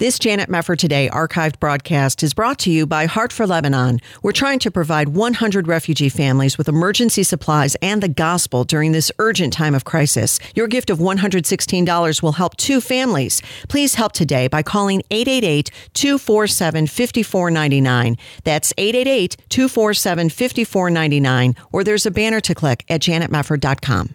[0.00, 3.98] This Janet Mefford Today archived broadcast is brought to you by Heart for Lebanon.
[4.22, 9.10] We're trying to provide 100 refugee families with emergency supplies and the gospel during this
[9.18, 10.38] urgent time of crisis.
[10.54, 13.42] Your gift of $116 will help two families.
[13.68, 18.16] Please help today by calling 888 247 5499.
[18.44, 24.14] That's 888 247 5499, or there's a banner to click at janetmefford.com.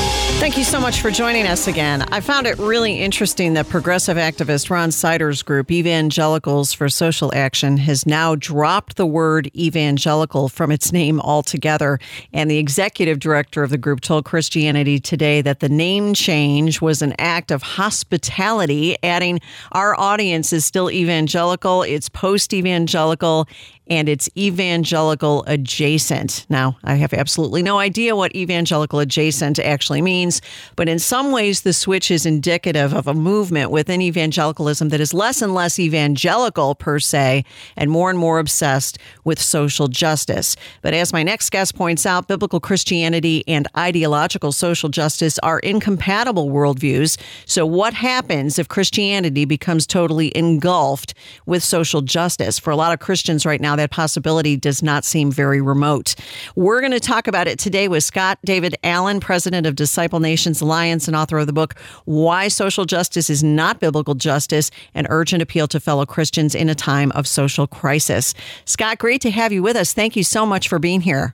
[0.41, 2.01] Thank you so much for joining us again.
[2.11, 7.77] I found it really interesting that progressive activist Ron Sider's group, Evangelicals for Social Action,
[7.77, 11.99] has now dropped the word evangelical from its name altogether.
[12.33, 17.03] And the executive director of the group told Christianity Today that the name change was
[17.03, 19.41] an act of hospitality, adding,
[19.73, 23.47] Our audience is still evangelical, it's post evangelical,
[23.91, 26.45] and it's evangelical adjacent.
[26.47, 30.41] Now, I have absolutely no idea what evangelical adjacent actually means,
[30.77, 35.13] but in some ways, the switch is indicative of a movement within evangelicalism that is
[35.13, 37.43] less and less evangelical per se
[37.75, 40.55] and more and more obsessed with social justice.
[40.81, 46.49] But as my next guest points out, biblical Christianity and ideological social justice are incompatible
[46.49, 47.17] worldviews.
[47.45, 51.13] So, what happens if Christianity becomes totally engulfed
[51.45, 52.57] with social justice?
[52.57, 56.15] For a lot of Christians right now, that possibility does not seem very remote.
[56.55, 60.61] We're going to talk about it today with Scott David Allen, president of Disciple Nations
[60.61, 65.41] Alliance and author of the book Why Social Justice is Not Biblical Justice An Urgent
[65.41, 68.35] Appeal to Fellow Christians in a Time of Social Crisis.
[68.65, 69.93] Scott, great to have you with us.
[69.93, 71.33] Thank you so much for being here.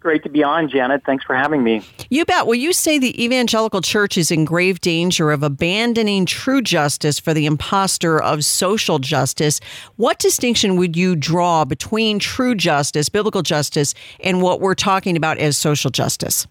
[0.00, 1.02] Great to be on, Janet.
[1.04, 1.82] Thanks for having me.
[2.08, 2.46] You bet.
[2.46, 7.34] Well, you say the evangelical church is in grave danger of abandoning true justice for
[7.34, 9.60] the impostor of social justice.
[9.96, 15.36] What distinction would you draw between true justice, biblical justice, and what we're talking about
[15.36, 16.46] as social justice?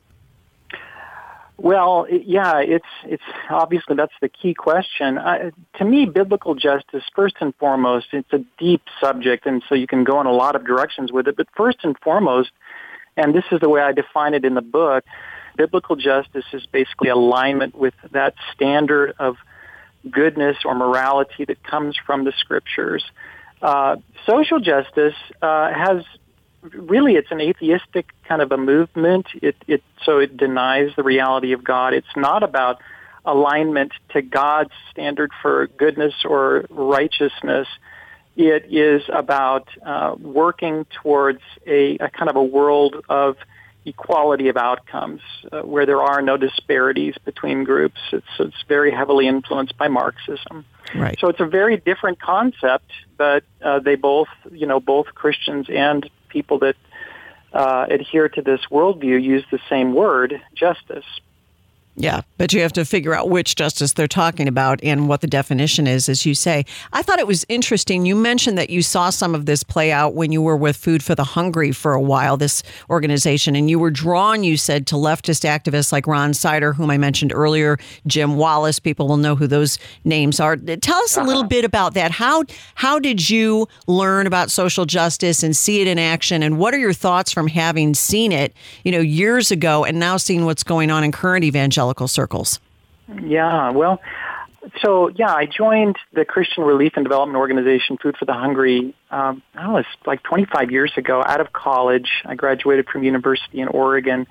[1.58, 5.18] Well, yeah, it's it's obviously that's the key question.
[5.18, 9.88] Uh, to me, biblical justice, first and foremost, it's a deep subject, and so you
[9.88, 11.36] can go in a lot of directions with it.
[11.36, 12.52] But first and foremost,
[13.20, 15.04] and this is the way I define it in the book,
[15.58, 19.36] biblical justice is basically alignment with that standard of
[20.10, 23.04] goodness or morality that comes from the scriptures.
[23.62, 26.04] Uh, social justice uh, has
[26.62, 29.28] really it's an atheistic kind of a movement.
[29.42, 31.94] It, it so it denies the reality of God.
[31.94, 32.80] It's not about
[33.26, 37.68] alignment to God's standard for goodness or righteousness.
[38.42, 43.36] It is about uh, working towards a, a, kind of a world of
[43.84, 45.20] equality of outcomes
[45.52, 48.00] uh, where there are no disparities between groups.
[48.14, 50.64] It's, it's very heavily influenced by Marxism.
[50.96, 51.20] Right.
[51.20, 56.10] So it's a very different concept, but uh, they both, you know, both Christians and
[56.30, 56.78] people that
[57.52, 61.04] uh, adhere to this worldview use the same word, justice.
[61.96, 65.28] Yeah, but you have to figure out which justice they're talking about and what the
[65.28, 66.66] definition is, as you say.
[66.94, 68.06] I thought it was interesting.
[68.06, 71.04] You mentioned that you saw some of this play out when you were with Food
[71.04, 74.96] for the Hungry for a while, this organization, and you were drawn, you said, to
[74.96, 78.80] leftist activists like Ron Sider, whom I mentioned earlier, Jim Wallis.
[78.80, 80.56] People will know who those names are.
[80.56, 81.50] Tell us a little uh-huh.
[81.50, 82.12] bit about that.
[82.12, 82.46] How
[82.76, 86.44] how did you learn about social justice and see it in action?
[86.44, 88.54] And what are your thoughts from having seen it,
[88.86, 92.60] you know, years ago and now seeing what's going on in current evangelical evangelical circles?
[93.24, 94.00] Yeah, well,
[94.82, 98.94] so yeah, I joined the Christian Relief and Development Organization, Food for the Hungry.
[99.10, 101.24] Um, I it's like 25 years ago.
[101.26, 104.28] Out of college, I graduated from University in Oregon,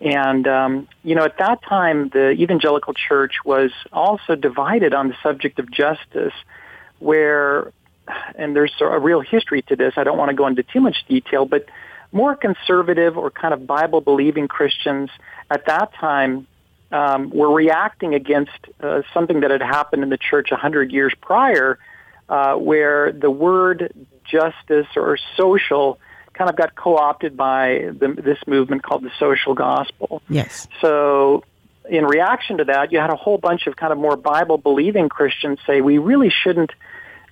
[0.00, 5.16] and um, you know, at that time, the evangelical church was also divided on the
[5.22, 6.34] subject of justice,
[7.00, 7.72] where,
[8.36, 9.94] and there's a real history to this.
[9.96, 11.66] I don't want to go into too much detail, but
[12.10, 15.10] more conservative or kind of Bible believing Christians
[15.50, 16.46] at that time
[16.94, 21.12] um, were reacting against uh, something that had happened in the church a hundred years
[21.20, 21.76] prior,
[22.28, 23.92] uh, where the word
[24.24, 25.98] justice or social
[26.34, 30.22] kind of got co-opted by the, this movement called the social gospel.
[30.28, 30.68] Yes.
[30.80, 31.42] So
[31.90, 35.08] in reaction to that, you had a whole bunch of kind of more Bible believing
[35.08, 36.70] Christians say we really shouldn't,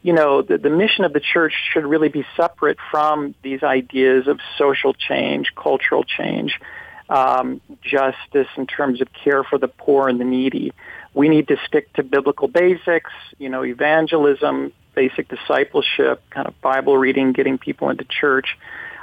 [0.02, 4.26] you know, the, the mission of the church should really be separate from these ideas
[4.26, 6.58] of social change, cultural change
[7.08, 10.72] um, justice in terms of care for the poor and the needy.
[11.14, 16.96] We need to stick to biblical basics, you know, evangelism, basic discipleship, kind of Bible
[16.96, 18.56] reading, getting people into church.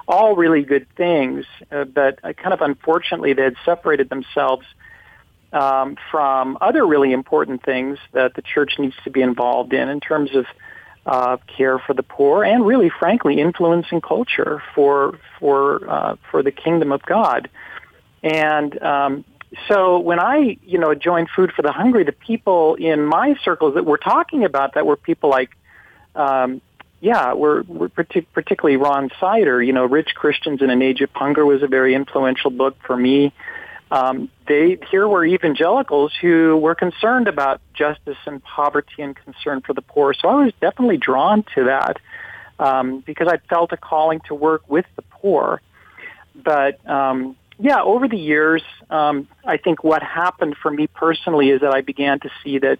[0.07, 4.66] All really good things, uh, but uh, kind of unfortunately they had separated themselves
[5.54, 10.00] um, from other really important things that the church needs to be involved in in
[10.00, 10.45] terms of
[11.06, 16.52] uh, care for the poor and really, frankly, influencing culture for for uh, for the
[16.52, 17.50] kingdom of God.
[18.24, 19.25] And um,
[19.68, 23.75] so when I, you know, joined Food for the Hungry, the people in my circles
[23.75, 25.50] that were talking about that were people like,
[26.16, 26.62] um,
[27.01, 29.63] yeah, we're, we're partic- particularly Ron Sider.
[29.63, 32.98] You know, Rich Christians in an Age of Hunger was a very influential book for
[32.98, 33.33] me.
[33.92, 39.74] Um, they here were evangelicals who were concerned about justice and poverty and concern for
[39.74, 40.13] the poor.
[40.13, 41.98] So I was definitely drawn to that
[42.60, 45.62] um, because I felt a calling to work with the poor.
[46.36, 51.62] But um, yeah, over the years, um, I think what happened for me personally is
[51.62, 52.80] that I began to see that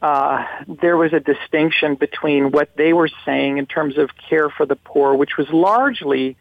[0.00, 4.64] uh, there was a distinction between what they were saying in terms of care for
[4.64, 6.36] the poor, which was largely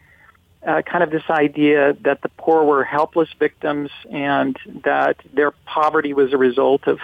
[0.66, 6.14] uh, kind of this idea that the poor were helpless victims and that their poverty
[6.14, 7.00] was a result of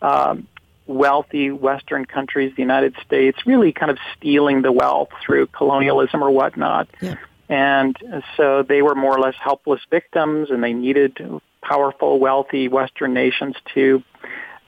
[0.00, 0.46] um,
[0.86, 6.30] wealthy Western countries, the United States, really kind of stealing the wealth through colonialism or
[6.30, 6.88] whatnot.
[7.00, 7.16] Yeah.
[7.48, 7.96] And
[8.36, 11.18] so they were more or less helpless victims, and they needed
[11.62, 14.02] powerful, wealthy Western nations to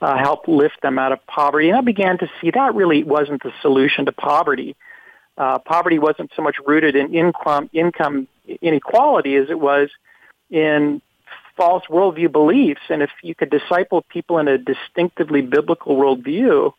[0.01, 1.69] uh, help lift them out of poverty.
[1.69, 4.75] And I began to see that really wasn't the solution to poverty.
[5.37, 8.27] Uh, poverty wasn't so much rooted in income, income
[8.61, 9.89] inequality as it was
[10.49, 11.01] in
[11.57, 12.81] false worldview beliefs.
[12.89, 16.73] And if you could disciple people in a distinctively biblical worldview,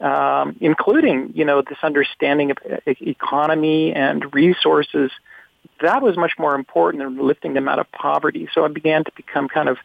[0.00, 5.10] um, including you know this understanding of economy and resources,
[5.80, 8.48] that was much more important than lifting them out of poverty.
[8.52, 9.78] So I began to become kind of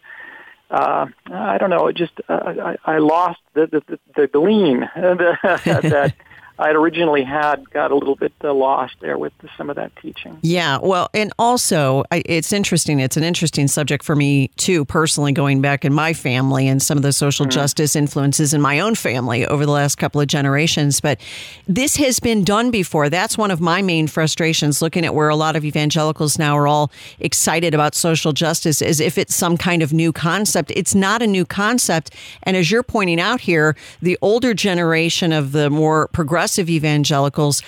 [0.70, 6.14] uh, I don't know, just uh, I, I lost the the, the, the gleam that
[6.60, 9.96] I had originally had got a little bit uh, lost there with some of that
[9.96, 10.38] teaching.
[10.44, 13.00] Yeah, well, and also I, it's interesting.
[13.00, 16.96] It's an interesting subject for me too, personally, going back in my family and some
[16.96, 17.58] of the social mm-hmm.
[17.60, 21.02] justice influences in my own family over the last couple of generations.
[21.02, 21.20] But
[21.68, 23.10] this has been done before.
[23.10, 24.80] That's one of my main frustrations.
[24.80, 29.00] Looking at where a lot of evangelicals now are all excited about social justice, as
[29.00, 30.72] if it's some kind of new concept.
[30.76, 32.14] It's not a new concept.
[32.44, 37.62] And as you're pointing out here, the older generation of the more progressive progressive evangelicals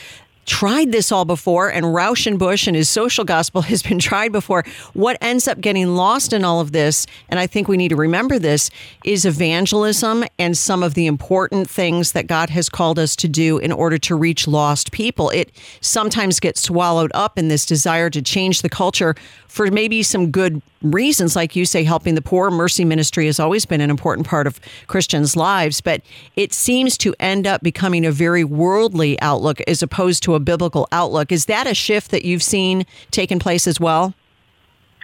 [0.46, 4.64] tried this all before, and Rauschenbusch and his social gospel has been tried before.
[4.94, 7.96] What ends up getting lost in all of this, and I think we need to
[7.96, 8.70] remember this,
[9.04, 13.58] is evangelism and some of the important things that God has called us to do
[13.58, 15.30] in order to reach lost people.
[15.32, 15.52] It
[15.82, 19.16] sometimes gets swallowed up in this desire to change the culture
[19.48, 22.52] for maybe some good reasons, like you say, helping the poor.
[22.52, 26.02] Mercy ministry has always been an important part of Christians' lives, but
[26.36, 30.88] it seems to end up becoming a very worldly outlook as opposed to a biblical
[30.92, 31.32] outlook.
[31.32, 34.14] Is that a shift that you've seen taking place as well?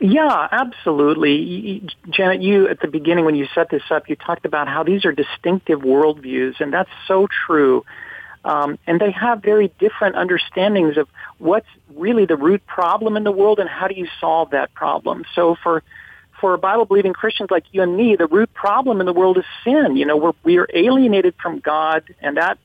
[0.01, 1.87] Yeah, absolutely.
[2.09, 5.05] Janet, you at the beginning when you set this up, you talked about how these
[5.05, 7.85] are distinctive worldviews, and that's so true.
[8.43, 11.07] Um, and they have very different understandings of
[11.37, 15.23] what's really the root problem in the world and how do you solve that problem.
[15.35, 15.83] So for
[16.39, 19.45] for Bible believing Christians like you and me, the root problem in the world is
[19.63, 19.95] sin.
[19.95, 22.57] You know, we're we are alienated from God, and that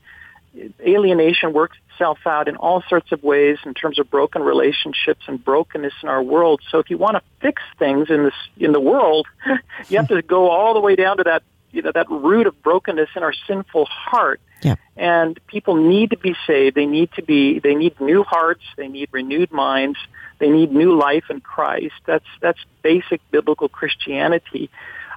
[0.81, 5.43] alienation works itself out in all sorts of ways in terms of broken relationships and
[5.43, 6.61] brokenness in our world.
[6.71, 9.27] So if you want to fix things in this in the world,
[9.89, 12.61] you have to go all the way down to that you know that root of
[12.61, 14.39] brokenness in our sinful heart.
[14.63, 14.75] Yeah.
[14.95, 16.75] And people need to be saved.
[16.75, 19.97] They need to be they need new hearts, they need renewed minds,
[20.39, 21.95] they need new life in Christ.
[22.05, 24.69] That's that's basic biblical Christianity.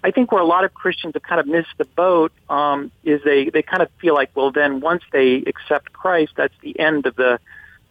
[0.02, 3.23] I think where a lot of Christians have kind of missed the boat um, is
[3.25, 7.07] they they kind of feel like, well, then once they accept Christ, that's the end
[7.07, 7.38] of the,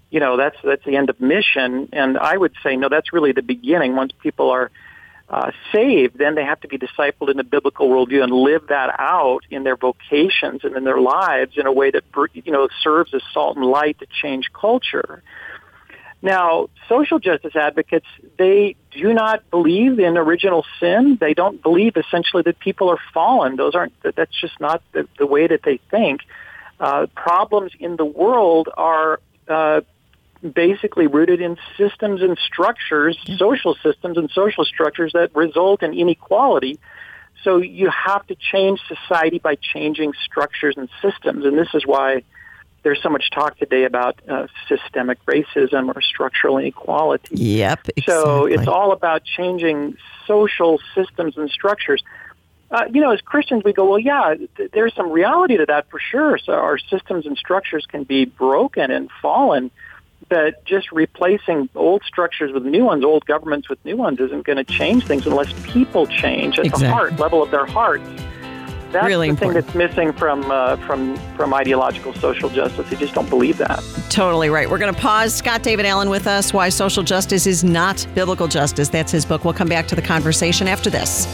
[0.09, 1.89] you know, that's that's the end of mission.
[1.93, 3.95] And I would say, no, that's really the beginning.
[3.95, 4.71] Once people are
[5.29, 8.95] uh, saved, then they have to be discipled in the biblical worldview and live that
[8.97, 13.13] out in their vocations and in their lives in a way that you know serves
[13.13, 15.21] as salt and light to change culture.
[16.21, 18.07] Now, social justice advocates,
[18.38, 21.17] they do not believe in original sin.
[21.19, 23.55] They don't believe essentially that people are fallen.
[23.55, 26.21] Those aren't, that's just not the, the way that they think.
[26.79, 29.81] Uh, problems in the world are uh,
[30.41, 36.79] basically rooted in systems and structures, social systems and social structures that result in inequality.
[37.43, 41.45] So you have to change society by changing structures and systems.
[41.45, 42.23] And this is why
[42.83, 47.36] there's so much talk today about uh, systemic racism or structural inequality.
[47.36, 47.89] Yep.
[47.95, 48.03] Exactly.
[48.13, 52.03] So it's all about changing social systems and structures.
[52.71, 55.89] Uh, you know, as Christians, we go, well, yeah, th- there's some reality to that
[55.89, 56.38] for sure.
[56.38, 59.71] So our systems and structures can be broken and fallen,
[60.29, 64.57] but just replacing old structures with new ones, old governments with new ones, isn't going
[64.57, 66.88] to change things unless people change at Exactly.
[66.88, 68.07] the heart level of their hearts.
[68.91, 72.89] That's Really the thing that's missing from uh, from from ideological social justice.
[72.89, 73.84] They just don't believe that.
[74.10, 74.69] Totally right.
[74.69, 75.34] We're going to pause.
[75.34, 76.53] Scott David Allen with us.
[76.53, 78.89] Why social justice is not biblical justice.
[78.89, 79.46] That's his book.
[79.46, 81.27] We'll come back to the conversation after this.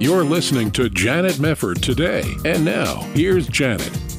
[0.00, 2.24] You're listening to Janet Mefford today.
[2.44, 4.11] And now, here's Janet.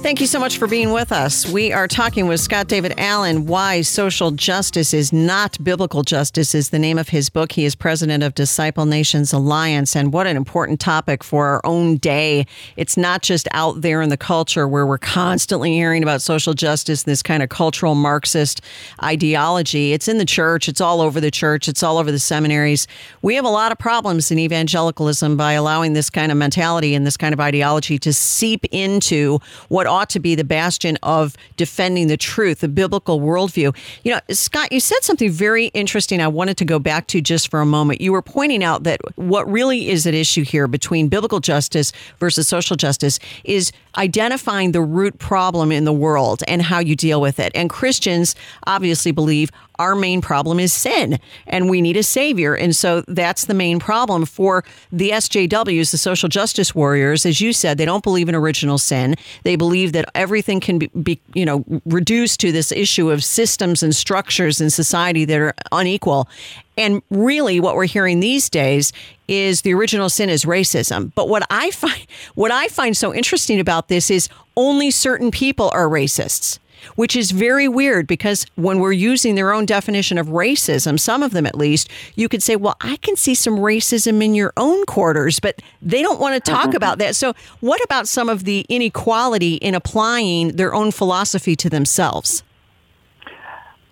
[0.00, 1.44] Thank you so much for being with us.
[1.44, 3.46] We are talking with Scott David Allen.
[3.46, 7.50] Why social justice is not biblical justice is the name of his book.
[7.50, 11.96] He is president of Disciple Nations Alliance, and what an important topic for our own
[11.96, 12.46] day.
[12.76, 17.02] It's not just out there in the culture where we're constantly hearing about social justice,
[17.02, 18.60] this kind of cultural Marxist
[19.02, 19.92] ideology.
[19.92, 22.86] It's in the church, it's all over the church, it's all over the seminaries.
[23.20, 27.04] We have a lot of problems in evangelicalism by allowing this kind of mentality and
[27.04, 32.06] this kind of ideology to seep into what ought to be the bastion of defending
[32.06, 33.76] the truth, the biblical worldview.
[34.04, 37.50] You know, Scott, you said something very interesting I wanted to go back to just
[37.50, 38.00] for a moment.
[38.00, 42.46] You were pointing out that what really is at issue here between biblical justice versus
[42.46, 47.40] social justice is identifying the root problem in the world and how you deal with
[47.40, 47.50] it.
[47.54, 48.34] And Christians
[48.66, 52.54] obviously believe our main problem is sin and we need a savior.
[52.54, 57.24] And so that's the main problem for the SJWs, the social justice warriors.
[57.24, 59.14] As you said, they don't believe in original sin.
[59.44, 63.82] They believe that everything can be, be you know, reduced to this issue of systems
[63.82, 66.28] and structures in society that are unequal.
[66.76, 68.92] And really what we're hearing these days
[69.26, 71.12] is the original sin is racism.
[71.14, 75.70] But what I find what I find so interesting about this is only certain people
[75.72, 76.58] are racists
[76.96, 81.32] which is very weird because when we're using their own definition of racism, some of
[81.32, 84.84] them at least, you could say, well, I can see some racism in your own
[84.86, 86.76] quarters, but they don't want to talk mm-hmm.
[86.76, 87.16] about that.
[87.16, 92.42] So, what about some of the inequality in applying their own philosophy to themselves?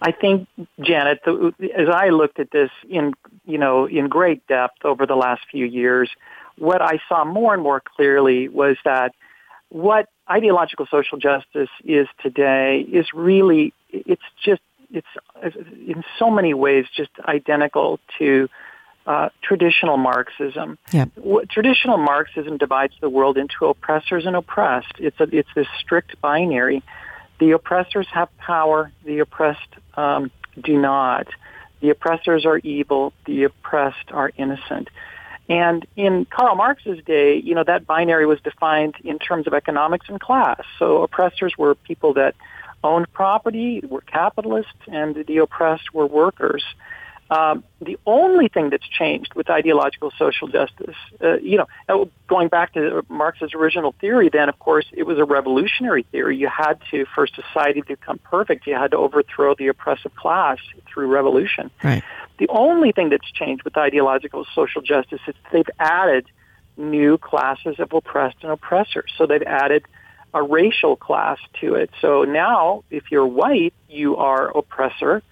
[0.00, 0.46] I think,
[0.80, 3.14] Janet, the, as I looked at this in
[3.44, 6.10] you know in great depth over the last few years,
[6.58, 9.14] what I saw more and more clearly was that
[9.68, 15.06] what ideological social justice is today is really it's just it's
[15.86, 18.48] in so many ways just identical to
[19.06, 20.78] uh, traditional Marxism.
[20.92, 21.06] Yeah.
[21.50, 24.92] Traditional Marxism divides the world into oppressors and oppressed.
[24.98, 26.82] It's a, it's this strict binary.
[27.38, 28.90] The oppressors have power.
[29.04, 30.30] The oppressed um,
[30.60, 31.28] do not.
[31.80, 33.12] The oppressors are evil.
[33.26, 34.88] The oppressed are innocent.
[35.48, 40.06] And in Karl Marx's day, you know, that binary was defined in terms of economics
[40.08, 40.60] and class.
[40.78, 42.34] So oppressors were people that
[42.82, 46.64] owned property were capitalists, and the oppressed were workers.
[47.28, 52.74] Um, the only thing that's changed with ideological social justice, uh, you know, going back
[52.74, 56.36] to Marx's original theory, then of course it was a revolutionary theory.
[56.36, 60.58] You had to, for society to become perfect, you had to overthrow the oppressive class
[60.86, 61.70] through revolution.
[61.82, 62.04] Right.
[62.38, 66.26] The only thing that's changed with ideological social justice is they've added
[66.76, 69.10] new classes of oppressed and oppressors.
[69.16, 69.84] So they've added
[70.34, 71.90] a racial class to it.
[72.00, 75.22] So now, if you're white, you are oppressor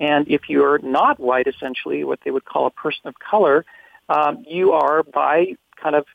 [0.00, 3.64] and if you're not white, essentially, what they would call a person of color,
[4.08, 6.06] um, you are by kind of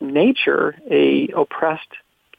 [0.00, 1.88] nature a oppressed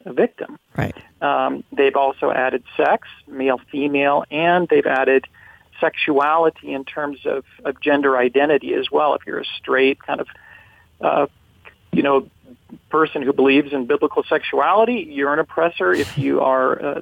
[0.06, 0.60] victim.
[0.78, 0.96] Right.
[1.22, 5.26] Um, they've also added sex, male, female, and they've added
[5.80, 9.16] sexuality in terms of, of gender identity as well.
[9.16, 10.28] If you're a straight kind of,
[11.02, 11.28] uh,
[11.92, 12.30] you know,
[12.90, 15.94] person who believes in biblical sexuality, you're an oppressor.
[15.94, 17.02] If you are uh,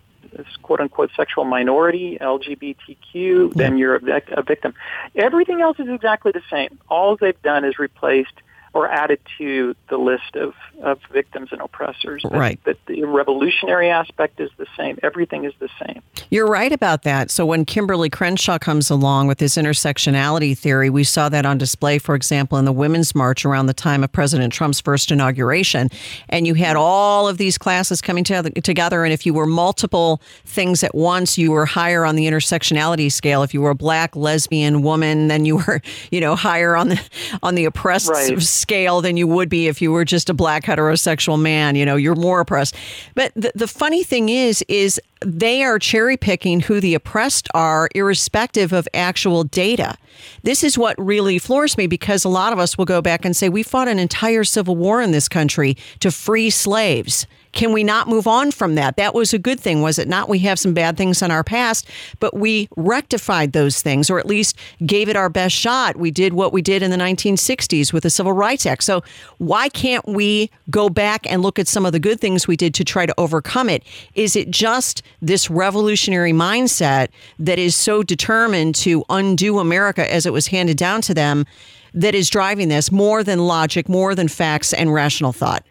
[0.61, 4.73] quote unquote sexual minority, LGBTQ, then you're a, vic- a victim.
[5.15, 6.79] Everything else is exactly the same.
[6.89, 8.33] All they've done is replaced
[8.73, 12.23] or added to the list of, of victims and oppressors.
[12.23, 12.59] But, right.
[12.63, 14.97] But the revolutionary aspect is the same.
[15.03, 16.01] Everything is the same.
[16.31, 17.29] You're right about that.
[17.29, 21.99] So when Kimberly Crenshaw comes along with this intersectionality theory, we saw that on display,
[21.99, 25.89] for example, in the Women's March around the time of President Trump's first inauguration.
[26.29, 29.03] And you had all of these classes coming together.
[29.03, 33.43] And if you were multiple things at once, you were higher on the intersectionality scale.
[33.43, 35.79] If you were a black lesbian woman, then you were,
[36.11, 37.01] you know, higher on the
[37.43, 40.63] on the oppressed right scale than you would be if you were just a black
[40.63, 41.75] heterosexual man.
[41.75, 42.75] You know, you're more oppressed.
[43.13, 47.89] But the, the funny thing is, is they are cherry picking who the oppressed are,
[47.93, 49.95] irrespective of actual data.
[50.43, 53.35] This is what really floors me because a lot of us will go back and
[53.35, 57.27] say, we fought an entire civil war in this country to free slaves.
[57.53, 58.97] Can we not move on from that?
[58.97, 60.27] That was a good thing, was it not?
[60.27, 61.87] We have some bad things in our past,
[62.19, 65.95] but we rectified those things, or at least gave it our best shot.
[65.95, 68.83] We did what we did in the 1960s with the Civil Rights Act.
[68.83, 69.03] So
[69.37, 72.73] why can't we go back and look at some of the good things we did
[72.73, 73.83] to try to overcome it?
[74.15, 80.33] Is it just this revolutionary mindset that is so determined to undo America as it
[80.33, 81.45] was handed down to them
[81.93, 85.63] that is driving this more than logic, more than facts and rational thought?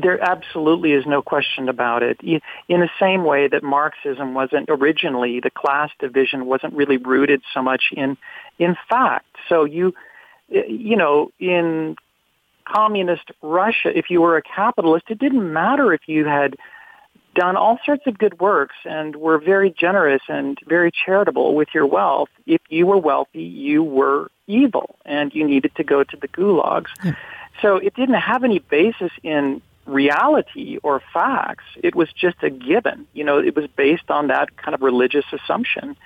[0.00, 2.20] There absolutely is no question about it.
[2.22, 7.62] In the same way that Marxism wasn't originally, the class division wasn't really rooted so
[7.62, 8.16] much in,
[8.58, 9.26] in fact.
[9.48, 9.94] So you,
[10.48, 11.96] you know, in
[12.64, 16.56] communist Russia, if you were a capitalist, it didn't matter if you had
[17.34, 21.86] done all sorts of good works and were very generous and very charitable with your
[21.86, 22.30] wealth.
[22.46, 26.86] If you were wealthy, you were evil and you needed to go to the gulags.
[27.60, 31.64] So it didn't have any basis in reality or facts.
[31.82, 33.06] It was just a given.
[33.12, 35.96] You know, it was based on that kind of religious assumption.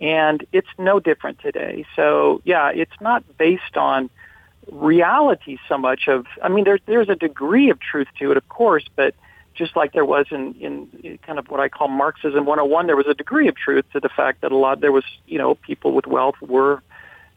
[0.00, 1.86] And it's no different today.
[1.96, 4.10] So, yeah, it's not based on
[4.70, 8.48] reality so much of, I mean, there, there's a degree of truth to it, of
[8.48, 9.14] course, but
[9.54, 13.06] just like there was in, in kind of what I call Marxism 101, there was
[13.06, 15.92] a degree of truth to the fact that a lot, there was, you know, people
[15.92, 16.82] with wealth were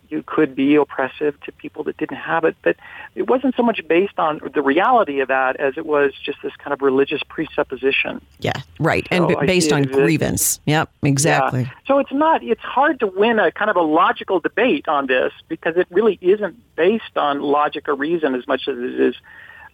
[0.10, 2.56] you could be oppressive to people that didn't have it.
[2.62, 2.76] But
[3.16, 6.56] it wasn't so much based on the reality of that as it was just this
[6.58, 8.22] kind of religious presupposition.
[8.40, 9.08] Yeah, right.
[9.10, 10.60] So and b- based on grievance.
[10.66, 11.62] Yep, exactly.
[11.62, 11.72] Yeah.
[11.86, 15.34] So it's not, it's hard to win a kind of a logical debate on this
[15.48, 19.16] because it really isn't based on logic or reason as much as it is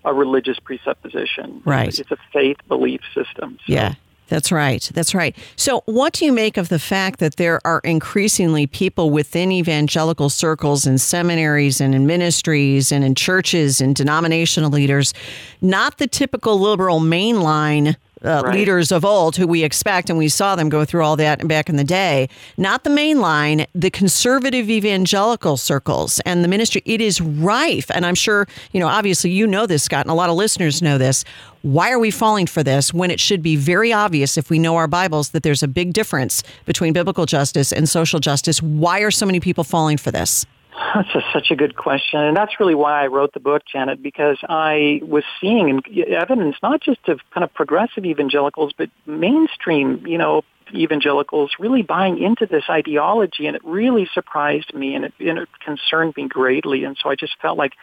[0.06, 1.62] a religious presupposition.
[1.66, 1.98] Right.
[1.98, 3.58] It's a faith belief system.
[3.66, 3.74] So.
[3.74, 3.94] Yeah.
[4.34, 4.90] That's right.
[4.96, 5.38] That's right.
[5.58, 10.28] So, what do you make of the fact that there are increasingly people within evangelical
[10.28, 15.14] circles and seminaries and in ministries and in churches and denominational leaders,
[15.62, 18.56] not the typical liberal mainline uh, right.
[18.56, 21.70] leaders of old who we expect, and we saw them go through all that back
[21.70, 26.82] in the day, not the mainline, the conservative evangelical circles and the ministry.
[26.86, 27.90] It is rife.
[27.92, 30.82] And I'm sure, you know, obviously you know this, Scott, and a lot of listeners
[30.82, 31.24] know this.
[31.62, 34.76] Why are we falling for this when it should be very obvious if we know
[34.76, 38.62] our Bibles that there's a big difference between biblical justice and social justice?
[38.62, 40.46] Why are so many people falling for this?
[40.76, 44.02] That's a, such a good question, and that's really why I wrote the book, Janet,
[44.02, 50.18] because I was seeing evidence not just of kind of progressive evangelicals, but mainstream, you
[50.18, 50.42] know,
[50.74, 55.50] evangelicals really buying into this ideology, and it really surprised me, and it, and it
[55.64, 57.74] concerned me greatly, and so I just felt like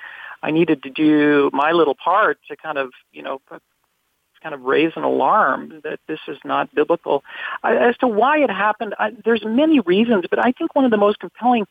[0.42, 3.40] I needed to do my little part to kind of, you know,
[4.42, 7.22] kind of raise an alarm that this is not biblical.
[7.62, 10.96] As to why it happened, I, there's many reasons, but I think one of the
[10.96, 11.66] most compelling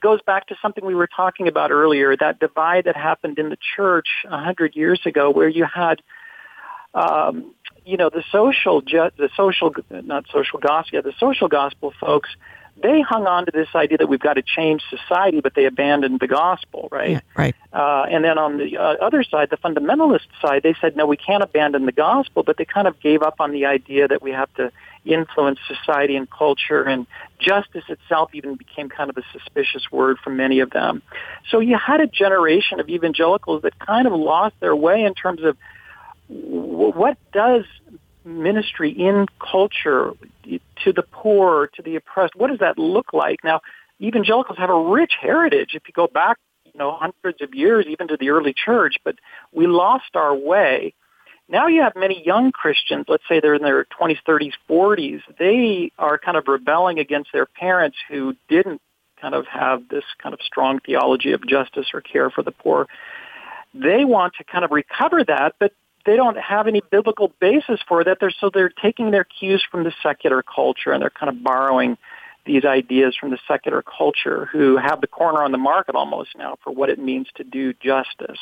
[0.00, 3.58] goes back to something we were talking about earlier, that divide that happened in the
[3.76, 6.00] church a hundred years ago where you had
[6.94, 7.54] um,
[7.84, 12.30] you know, the social, ju- the social, not social gospel, yeah, the social gospel folks,
[12.82, 16.18] they hung on to this idea that we've got to change society, but they abandoned
[16.20, 17.10] the gospel, right?
[17.10, 17.54] Yeah, right.
[17.72, 21.16] Uh, and then on the uh, other side, the fundamentalist side, they said, no, we
[21.16, 24.32] can't abandon the gospel, but they kind of gave up on the idea that we
[24.32, 24.72] have to
[25.04, 27.06] influence society and culture, and
[27.38, 31.02] justice itself even became kind of a suspicious word for many of them.
[31.50, 35.42] So you had a generation of evangelicals that kind of lost their way in terms
[35.42, 35.56] of
[36.28, 37.64] what does
[38.24, 40.12] ministry in culture
[40.84, 43.42] to the poor, to the oppressed, what does that look like?
[43.44, 43.60] Now,
[44.00, 45.70] evangelicals have a rich heritage.
[45.74, 49.16] If you go back, you know, hundreds of years, even to the early church, but
[49.52, 50.94] we lost our way.
[51.48, 55.92] Now you have many young Christians, let's say they're in their 20s, 30s, 40s, they
[55.98, 58.80] are kind of rebelling against their parents who didn't
[59.20, 62.86] kind of have this kind of strong theology of justice or care for the poor.
[63.74, 65.72] They want to kind of recover that, but
[66.04, 68.18] they don't have any biblical basis for that.
[68.20, 71.96] They're, so they're taking their cues from the secular culture and they're kind of borrowing
[72.44, 76.56] these ideas from the secular culture who have the corner on the market almost now
[76.62, 78.38] for what it means to do justice.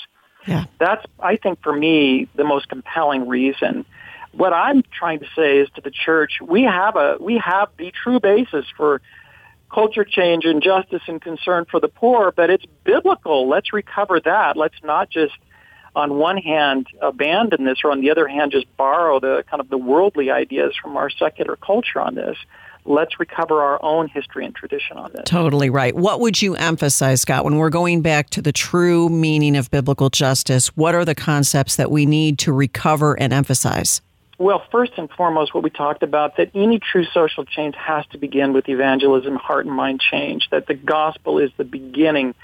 [0.46, 0.64] Yeah.
[0.81, 3.85] That's, I think, for me, the most compelling reason.
[4.33, 7.92] What I'm trying to say is to the church, we have a, we have the
[7.92, 9.01] true basis for
[9.72, 13.48] culture change and justice and concern for the poor, but it's biblical.
[13.48, 14.57] Let's recover that.
[14.57, 15.35] Let's not just
[15.94, 19.68] on one hand abandon this or on the other hand just borrow the kind of
[19.68, 22.37] the worldly ideas from our secular culture on this.
[22.85, 25.22] Let's recover our own history and tradition on this.
[25.24, 25.94] Totally right.
[25.94, 30.11] What would you emphasize scott when we're going back to the true meaning of biblical
[30.11, 34.00] justice what are the concepts that we need to recover and emphasize?
[34.38, 38.18] Well, first and foremost, what we talked about, that any true social change has to
[38.18, 42.35] begin with evangelism, heart and mind change, that the gospel is the beginning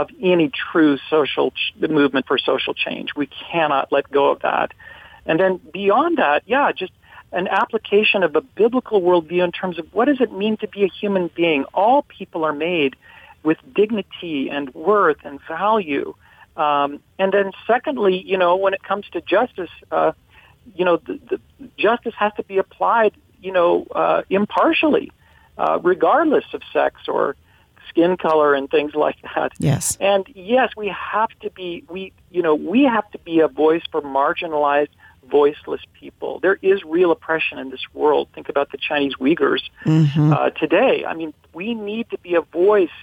[0.00, 3.10] of any true social ch- movement for social change.
[3.16, 4.72] We cannot let go of that.
[5.26, 6.92] And then beyond that, yeah, just
[7.32, 10.84] an application of a biblical worldview in terms of what does it mean to be
[10.84, 11.64] a human being.
[11.74, 12.96] All people are made
[13.42, 16.14] with dignity and worth and value.
[16.56, 20.12] Um, and then secondly, you know, when it comes to justice, uh,
[20.74, 21.40] you know, the, the
[21.76, 25.12] justice has to be applied, you know, uh, impartially,
[25.56, 27.36] uh, regardless of sex or
[27.98, 29.52] skin color and things like that.
[29.58, 29.96] Yes.
[30.00, 33.82] And yes, we have to be we you know we have to be a voice
[33.90, 34.90] for marginalized,
[35.28, 36.40] voiceless people.
[36.40, 38.28] There is real oppression in this world.
[38.34, 40.32] Think about the Chinese Uyghurs mm-hmm.
[40.32, 41.04] uh, today.
[41.06, 42.96] I mean, we need to be a voice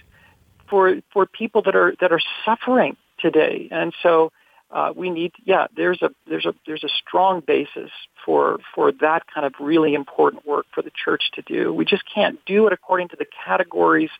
[0.68, 4.32] for for people that are that are suffering today, and so.
[4.68, 5.68] Uh, we need, yeah.
[5.76, 7.88] There's a there's a there's a strong basis
[8.24, 11.72] for for that kind of really important work for the church to do.
[11.72, 14.10] We just can't do it according to the categories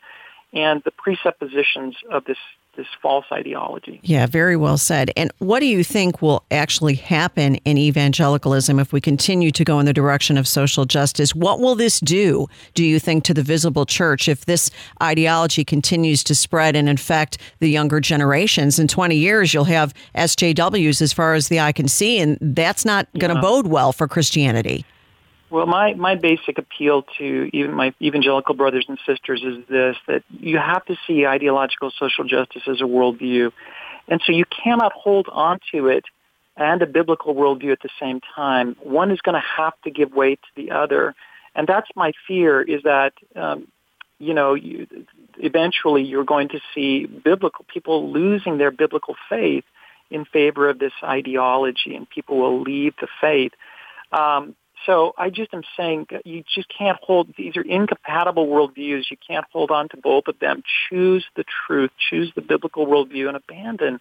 [0.52, 2.38] and the presuppositions of this
[2.76, 4.00] this false ideology.
[4.02, 5.10] Yeah, very well said.
[5.16, 9.80] And what do you think will actually happen in evangelicalism if we continue to go
[9.80, 11.34] in the direction of social justice?
[11.34, 14.70] What will this do, do you think, to the visible church if this
[15.02, 18.78] ideology continues to spread and infect the younger generations?
[18.78, 22.84] In 20 years, you'll have SJWs as far as the eye can see, and that's
[22.84, 23.40] not going to yeah.
[23.40, 24.84] bode well for Christianity.
[25.48, 30.24] Well, my, my basic appeal to even my evangelical brothers and sisters is this, that
[30.30, 33.52] you have to see ideological social justice as a worldview.
[34.08, 36.04] And so you cannot hold on to it
[36.56, 38.76] and a biblical worldview at the same time.
[38.82, 41.14] One is going to have to give way to the other.
[41.54, 43.68] And that's my fear is that, um,
[44.18, 44.86] you know, you,
[45.38, 49.64] eventually you're going to see biblical people losing their biblical faith
[50.10, 53.52] in favor of this ideology and people will leave the faith.
[54.12, 54.56] Um,
[54.86, 59.10] so I just am saying you just can't hold, these are incompatible worldviews.
[59.10, 60.62] You can't hold on to both of them.
[60.88, 64.00] Choose the truth, choose the biblical worldview and abandon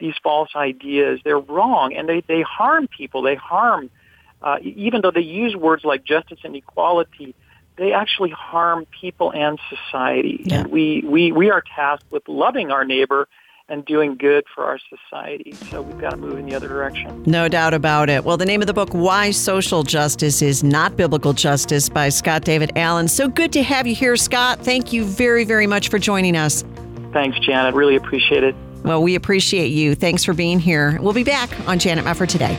[0.00, 1.20] these false ideas.
[1.24, 3.22] They're wrong and they, they harm people.
[3.22, 3.90] They harm,
[4.42, 7.34] uh, even though they use words like justice and equality,
[7.76, 10.42] they actually harm people and society.
[10.44, 10.60] Yeah.
[10.60, 13.28] And we, we, we are tasked with loving our neighbor
[13.68, 15.52] and doing good for our society.
[15.70, 17.22] So we've got to move in the other direction.
[17.26, 18.24] No doubt about it.
[18.24, 22.44] Well, the name of the book, Why Social Justice is Not Biblical Justice by Scott
[22.44, 23.08] David Allen.
[23.08, 24.60] So good to have you here, Scott.
[24.60, 26.62] Thank you very, very much for joining us.
[27.12, 27.74] Thanks, Janet.
[27.74, 28.54] Really appreciate it.
[28.84, 29.94] Well, we appreciate you.
[29.94, 30.98] Thanks for being here.
[31.00, 32.58] We'll be back on Janet Mefford today.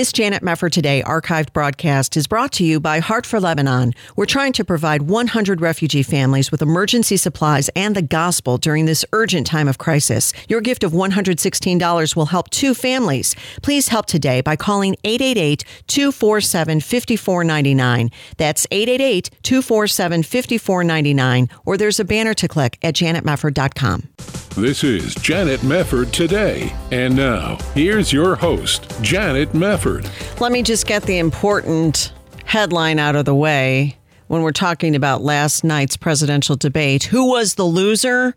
[0.00, 3.92] This Janet Mefford Today archived broadcast is brought to you by Heart for Lebanon.
[4.16, 9.04] We're trying to provide 100 refugee families with emergency supplies and the gospel during this
[9.12, 10.32] urgent time of crisis.
[10.48, 13.36] Your gift of $116 will help two families.
[13.60, 18.10] Please help today by calling 888 247 5499.
[18.38, 24.08] That's 888 247 5499, or there's a banner to click at janetmefford.com.
[24.56, 26.74] This is Janet Mefford today.
[26.90, 30.10] And now, here's your host, Janet Mefford.
[30.40, 32.12] Let me just get the important
[32.44, 37.04] headline out of the way when we're talking about last night's presidential debate.
[37.04, 38.34] Who was the loser?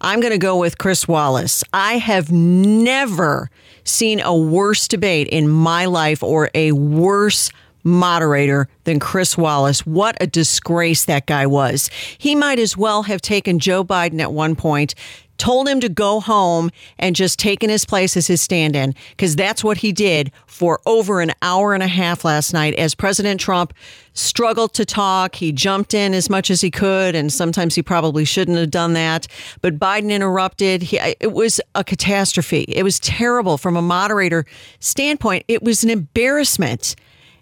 [0.00, 1.62] I'm going to go with Chris Wallace.
[1.74, 3.50] I have never
[3.84, 7.50] seen a worse debate in my life or a worse
[7.84, 9.84] moderator than Chris Wallace.
[9.86, 11.90] What a disgrace that guy was.
[12.18, 14.94] He might as well have taken Joe Biden at one point,
[15.40, 19.34] told him to go home and just taken his place as his stand in, because
[19.34, 23.40] that's what he did for over an hour and a half last night as President
[23.40, 23.72] Trump
[24.12, 25.34] struggled to talk.
[25.34, 28.92] He jumped in as much as he could, and sometimes he probably shouldn't have done
[28.92, 29.26] that.
[29.62, 30.82] But Biden interrupted.
[30.82, 32.66] He, it was a catastrophe.
[32.68, 34.44] It was terrible from a moderator
[34.78, 35.44] standpoint.
[35.48, 36.96] It was an embarrassment.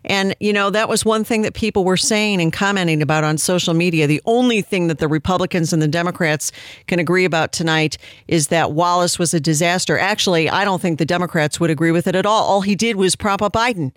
[0.05, 3.39] And, you know, that was one thing that people were saying and commenting about on
[3.39, 4.07] social media.
[4.07, 6.53] The only thing that the Republicans and the Democrats
[6.87, 9.99] can agree about tonight is that Wallace was a disaster.
[9.99, 12.45] Actually, I don't think the Democrats would agree with it at all.
[12.45, 13.93] All he did was prop up Biden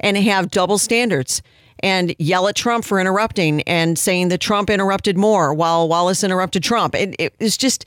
[0.00, 1.42] and have double standards
[1.80, 6.62] and yell at Trump for interrupting and saying that Trump interrupted more while Wallace interrupted
[6.62, 6.94] Trump.
[6.94, 7.84] It, it was just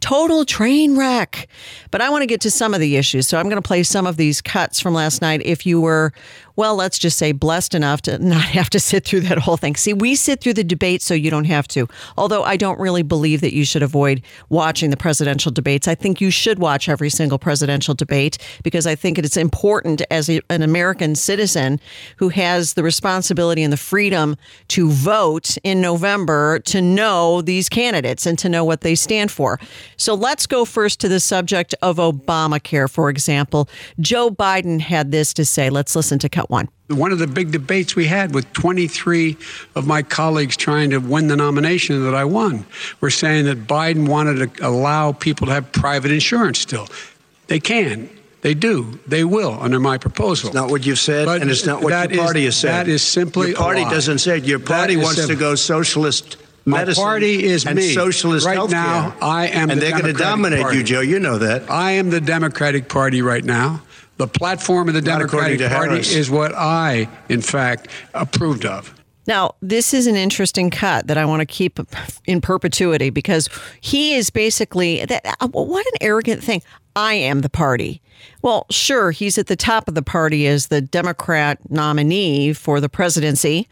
[0.00, 1.48] total train wreck.
[1.90, 3.28] But I want to get to some of the issues.
[3.28, 5.42] So I'm going to play some of these cuts from last night.
[5.44, 6.12] If you were,
[6.56, 9.76] well, let's just say blessed enough to not have to sit through that whole thing.
[9.76, 11.88] See, we sit through the debate so you don't have to.
[12.16, 15.88] Although I don't really believe that you should avoid watching the presidential debates.
[15.88, 20.28] I think you should watch every single presidential debate because I think it's important as
[20.28, 21.80] a, an American citizen
[22.16, 24.36] who has the responsibility and the freedom
[24.68, 29.58] to vote in November to know these candidates and to know what they stand for.
[29.96, 33.68] So let's go first to the subject of Obamacare, for example.
[34.00, 35.70] Joe Biden had this to say.
[35.70, 36.68] Let's listen to cut one.
[36.88, 39.36] One of the big debates we had with 23
[39.74, 42.64] of my colleagues trying to win the nomination that I won
[43.00, 46.88] were saying that Biden wanted to allow people to have private insurance still.
[47.46, 48.08] They can.
[48.42, 48.98] They do.
[49.06, 50.48] They will under my proposal.
[50.48, 52.86] It's not what you've said, But and it's not what your party is- has said.
[52.86, 53.90] that is simply your party a lie.
[53.90, 54.38] doesn't say.
[54.38, 54.44] it.
[54.44, 57.92] Your party is wants to go socialist My party is and me.
[57.92, 58.70] socialist Right healthcare.
[58.70, 60.78] now, I am and the they're going to dominate Party.
[60.78, 61.00] you, Joe.
[61.00, 61.70] You know that.
[61.70, 63.82] I am the Democratic Party right now.
[64.20, 66.14] The platform of the Not Democratic Party Harris.
[66.14, 68.94] is what I, in fact, approved of.
[69.26, 71.80] Now, this is an interesting cut that I want to keep
[72.26, 73.48] in perpetuity because
[73.80, 75.24] he is basically that.
[75.40, 76.60] uh, What an arrogant thing!
[76.94, 78.02] I am the party.
[78.42, 82.90] Well, sure, he's at the top of the party as the Democrat nominee for the
[82.90, 83.68] presidency.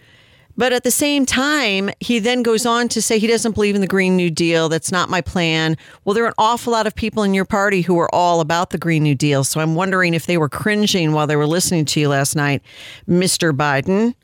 [0.59, 3.81] But at the same time, he then goes on to say he doesn't believe in
[3.81, 4.69] the Green New Deal.
[4.69, 5.77] That's not my plan.
[6.05, 8.71] Well, there are an awful lot of people in your party who are all about
[8.71, 9.45] the Green New Deal.
[9.45, 12.61] So I'm wondering if they were cringing while they were listening to you last night,
[13.09, 13.53] Mr.
[13.57, 14.17] Biden.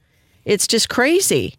[0.44, 1.54] It's just crazy.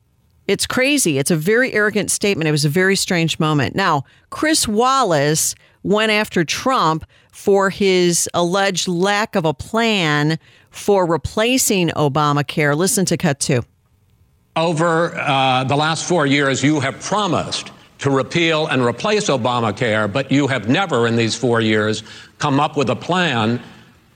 [0.45, 1.19] It's crazy.
[1.19, 2.49] It's a very arrogant statement.
[2.49, 3.75] It was a very strange moment.
[3.75, 10.37] Now, Chris Wallace went after Trump for his alleged lack of a plan
[10.69, 12.75] for replacing Obamacare.
[12.75, 13.63] Listen to cut two.
[14.55, 20.31] Over uh, the last four years, you have promised to repeal and replace Obamacare, but
[20.31, 22.03] you have never in these four years
[22.39, 23.61] come up with a plan,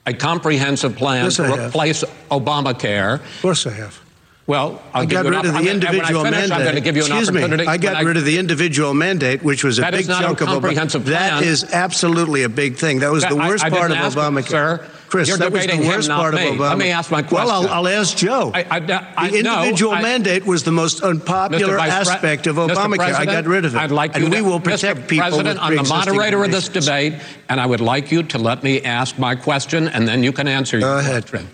[0.06, 1.68] a comprehensive plan Yes, to I have.
[1.68, 3.14] replace Obamacare.
[3.16, 4.00] Of course, I have.
[4.46, 6.68] Well, I'll I give got you an rid of the I'm individual finish, mandate.
[6.68, 7.66] I'm give you an Excuse me.
[7.66, 11.04] I got when rid of the individual mandate, which was a big chunk of Obamacare.
[11.04, 13.00] That is absolutely a big thing.
[13.00, 14.48] That was the worst I part of Obamacare.
[14.48, 14.90] sir.
[15.10, 16.48] Chris, You're that was the debating him, worst part me.
[16.48, 16.68] of Obama.
[16.70, 17.48] Let me ask my question.
[17.48, 17.84] Well, I'll.
[17.86, 18.52] I'll ask Joe.
[18.54, 18.76] I- I-
[19.16, 21.76] I- the no, individual I- mandate was the most unpopular Mr.
[21.76, 23.14] Vice Pre- aspect of Obamacare.
[23.14, 23.78] I got rid of it.
[23.78, 25.08] I'd like and you we will protect Mr.
[25.08, 27.14] people President, I'm the moderator of this debate,
[27.48, 30.46] and I would like you to let me ask my question, and then you can
[30.46, 31.28] answer your Go ahead.
[31.28, 31.50] question.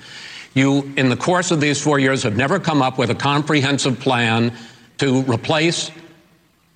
[0.53, 3.99] You, in the course of these four years, have never come up with a comprehensive
[4.01, 4.53] plan
[4.99, 5.90] to replace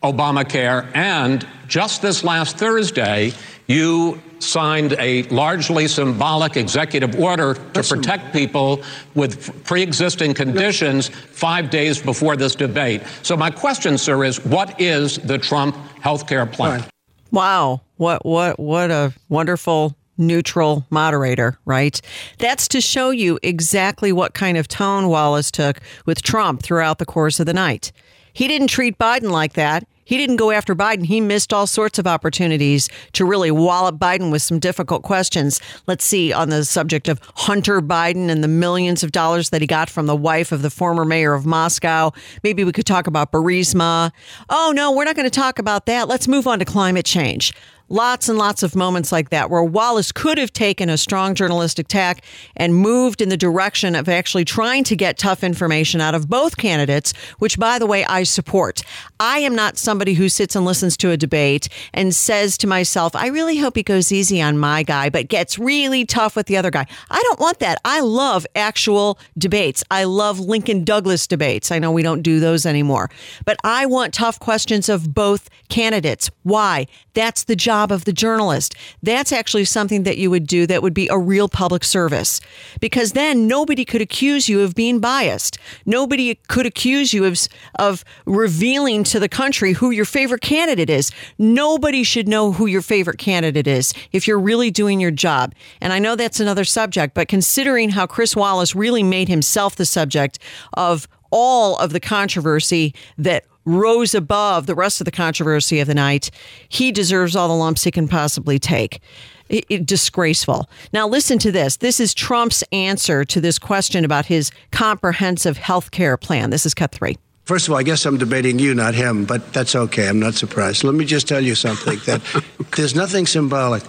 [0.02, 3.32] Obamacare, and just this last Thursday,
[3.70, 8.82] you signed a largely symbolic executive order to protect people
[9.14, 13.00] with pre-existing conditions five days before this debate.
[13.22, 16.84] So my question, sir, is what is the Trump health care plan?
[17.30, 22.00] Wow, what what what a wonderful neutral moderator, right?
[22.38, 27.06] That's to show you exactly what kind of tone Wallace took with Trump throughout the
[27.06, 27.92] course of the night.
[28.32, 29.86] He didn't treat Biden like that.
[30.10, 31.04] He didn't go after Biden.
[31.04, 35.60] He missed all sorts of opportunities to really wallop Biden with some difficult questions.
[35.86, 39.68] Let's see on the subject of Hunter Biden and the millions of dollars that he
[39.68, 42.10] got from the wife of the former mayor of Moscow.
[42.42, 44.10] Maybe we could talk about Burisma.
[44.48, 46.08] Oh, no, we're not going to talk about that.
[46.08, 47.54] Let's move on to climate change
[47.90, 51.88] lots and lots of moments like that where Wallace could have taken a strong journalistic
[51.88, 52.24] tack
[52.56, 56.56] and moved in the direction of actually trying to get tough information out of both
[56.56, 58.82] candidates, which, by the way, I support.
[59.18, 63.16] I am not somebody who sits and listens to a debate and says to myself,
[63.16, 66.56] I really hope he goes easy on my guy, but gets really tough with the
[66.56, 66.86] other guy.
[67.10, 67.80] I don't want that.
[67.84, 69.82] I love actual debates.
[69.90, 71.72] I love Lincoln Douglas debates.
[71.72, 73.10] I know we don't do those anymore,
[73.44, 76.30] but I want tough questions of both candidates.
[76.44, 76.86] Why?
[77.14, 78.74] That's the job of the journalist.
[79.02, 82.40] That's actually something that you would do that would be a real public service
[82.80, 85.58] because then nobody could accuse you of being biased.
[85.86, 87.38] Nobody could accuse you of,
[87.78, 91.10] of revealing to the country who your favorite candidate is.
[91.38, 95.54] Nobody should know who your favorite candidate is if you're really doing your job.
[95.80, 99.86] And I know that's another subject, but considering how Chris Wallace really made himself the
[99.86, 100.38] subject
[100.74, 105.94] of all of the controversy that rose above the rest of the controversy of the
[105.94, 106.30] night.
[106.68, 109.00] He deserves all the lumps he can possibly take.
[109.48, 110.70] It, it, disgraceful.
[110.92, 111.78] Now, listen to this.
[111.78, 116.50] This is Trump's answer to this question about his comprehensive health care plan.
[116.50, 117.18] This is cut three.
[117.44, 120.08] First of all, I guess I'm debating you, not him, but that's okay.
[120.08, 120.84] I'm not surprised.
[120.84, 122.22] Let me just tell you something that
[122.76, 123.82] there's nothing symbolic.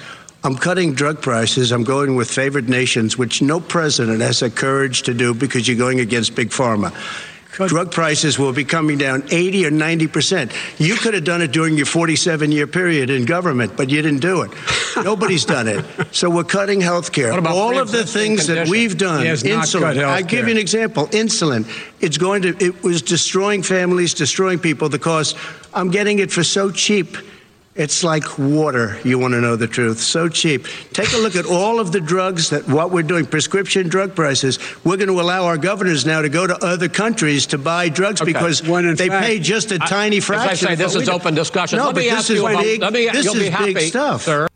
[0.43, 1.71] I'm cutting drug prices.
[1.71, 5.77] I'm going with favored nations, which no president has the courage to do because you're
[5.77, 6.91] going against big pharma
[7.51, 10.51] drug prices will be coming down 80 or 90 percent.
[10.77, 14.21] You could have done it during your 47 year period in government, but you didn't
[14.21, 14.51] do it.
[15.03, 15.85] Nobody's done it.
[16.11, 17.31] So we're cutting health care.
[17.47, 20.03] All of the things that we've done, insulin.
[20.03, 21.07] I give you an example.
[21.07, 21.67] Insulin.
[21.99, 22.55] It's going to.
[22.63, 24.89] It was destroying families, destroying people.
[24.89, 25.37] The cost.
[25.73, 27.17] I'm getting it for so cheap
[27.75, 29.99] it's like water, you want to know the truth.
[29.99, 30.65] So cheap.
[30.91, 34.59] Take a look at all of the drugs that what we're doing, prescription drug prices.
[34.83, 38.21] We're going to allow our governors now to go to other countries to buy drugs
[38.21, 38.33] okay.
[38.33, 40.51] because they fact, pay just a I, tiny fraction.
[40.51, 41.77] As I say, this is open discussion.
[41.77, 44.23] No, let but this is big, let me, this is big happy, stuff.
[44.23, 44.47] Sir.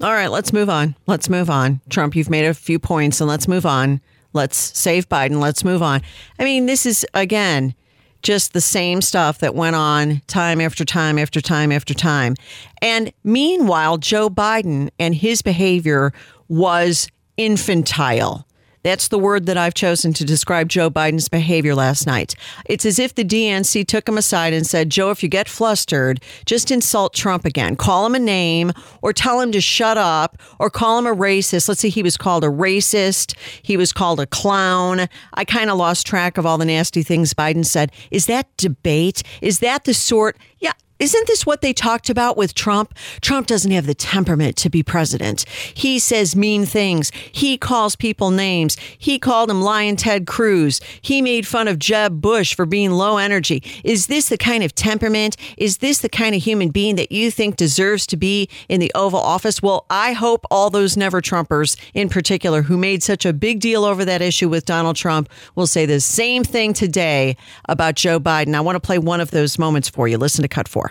[0.00, 0.94] All right, let's move on.
[1.06, 1.80] Let's move on.
[1.88, 4.00] Trump, you've made a few points and let's move on.
[4.34, 5.40] Let's save Biden.
[5.40, 6.02] Let's move on.
[6.38, 7.74] I mean, this is, again,
[8.22, 12.34] just the same stuff that went on time after time after time after time.
[12.82, 16.12] And meanwhile, Joe Biden and his behavior
[16.48, 18.45] was infantile.
[18.86, 22.36] That's the word that I've chosen to describe Joe Biden's behavior last night.
[22.66, 26.22] It's as if the DNC took him aside and said, Joe, if you get flustered,
[26.44, 27.74] just insult Trump again.
[27.74, 28.72] Call him a name
[29.02, 31.66] or tell him to shut up or call him a racist.
[31.66, 33.36] Let's see, he was called a racist.
[33.60, 35.08] He was called a clown.
[35.34, 37.90] I kind of lost track of all the nasty things Biden said.
[38.12, 39.24] Is that debate?
[39.42, 40.38] Is that the sort?
[40.60, 42.94] Yeah, isn't this what they talked about with Trump?
[43.20, 45.44] Trump doesn't have the temperament to be president.
[45.74, 47.12] He says mean things.
[47.30, 48.76] He calls people names.
[48.98, 50.80] He called him Lyin' Ted Cruz.
[51.02, 53.62] He made fun of Jeb Bush for being low energy.
[53.84, 55.36] Is this the kind of temperament?
[55.58, 58.92] Is this the kind of human being that you think deserves to be in the
[58.94, 59.62] Oval Office?
[59.62, 63.84] Well, I hope all those never Trumpers in particular who made such a big deal
[63.84, 67.36] over that issue with Donald Trump will say the same thing today
[67.68, 68.54] about Joe Biden.
[68.54, 70.18] I want to play one of those moments for you.
[70.18, 70.85] Listen to cut four.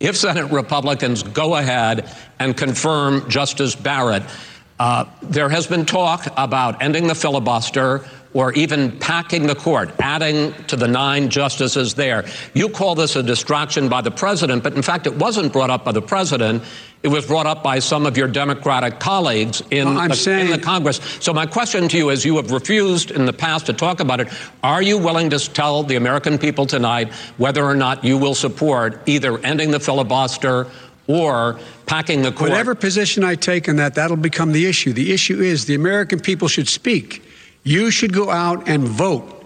[0.00, 4.22] If Senate Republicans go ahead and confirm Justice Barrett,
[4.78, 10.52] uh, there has been talk about ending the filibuster or even packing the court, adding
[10.64, 12.24] to the nine justices there.
[12.54, 15.84] You call this a distraction by the president, but in fact, it wasn't brought up
[15.84, 16.62] by the president.
[17.02, 20.52] It was brought up by some of your Democratic colleagues in, well, the, saying- in
[20.52, 21.00] the Congress.
[21.18, 24.20] So, my question to you is you have refused in the past to talk about
[24.20, 24.28] it.
[24.62, 29.00] Are you willing to tell the American people tonight whether or not you will support
[29.06, 30.66] either ending the filibuster
[31.08, 32.50] or packing the court?
[32.50, 34.92] Whatever position I take on that, that'll become the issue.
[34.92, 37.24] The issue is the American people should speak.
[37.62, 39.36] You should go out and vote.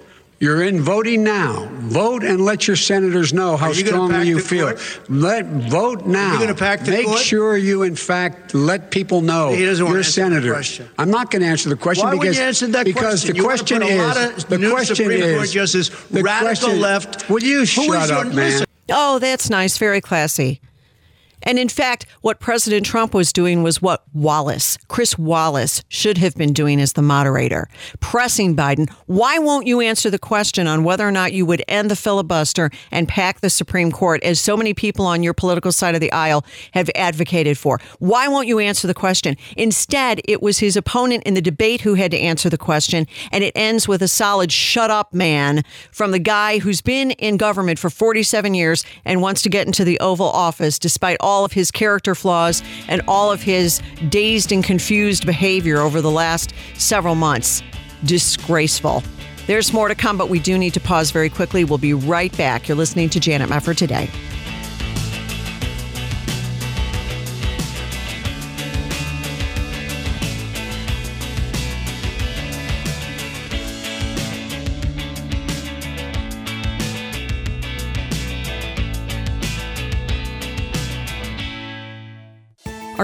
[0.40, 1.68] You're in voting now.
[1.72, 4.66] Vote and let your senators know how you strongly you feel.
[4.72, 5.00] Court?
[5.08, 6.30] Let vote now.
[6.32, 7.20] You're going to pack the Make court?
[7.20, 10.60] sure you, in fact, let people know he doesn't you're want a senator.
[10.98, 13.36] I'm not going to answer the question Why because you answer that because question?
[13.36, 17.30] the question is the question Supreme is Court justice, the radical question, left.
[17.30, 18.64] Will you shut up, man?
[18.90, 19.78] Oh, that's nice.
[19.78, 20.60] Very classy.
[21.44, 26.34] And in fact, what President Trump was doing was what Wallace, Chris Wallace, should have
[26.34, 27.68] been doing as the moderator,
[28.00, 31.90] pressing Biden, why won't you answer the question on whether or not you would end
[31.90, 35.94] the filibuster and pack the Supreme Court, as so many people on your political side
[35.94, 37.78] of the aisle have advocated for?
[37.98, 39.36] Why won't you answer the question?
[39.56, 43.44] Instead, it was his opponent in the debate who had to answer the question, and
[43.44, 45.62] it ends with a solid shut up man
[45.92, 49.84] from the guy who's been in government for 47 years and wants to get into
[49.84, 54.52] the Oval Office despite all all of his character flaws and all of his dazed
[54.52, 57.60] and confused behavior over the last several months.
[58.04, 59.02] Disgraceful.
[59.48, 61.64] There's more to come, but we do need to pause very quickly.
[61.64, 62.68] We'll be right back.
[62.68, 64.08] You're listening to Janet Mefford today.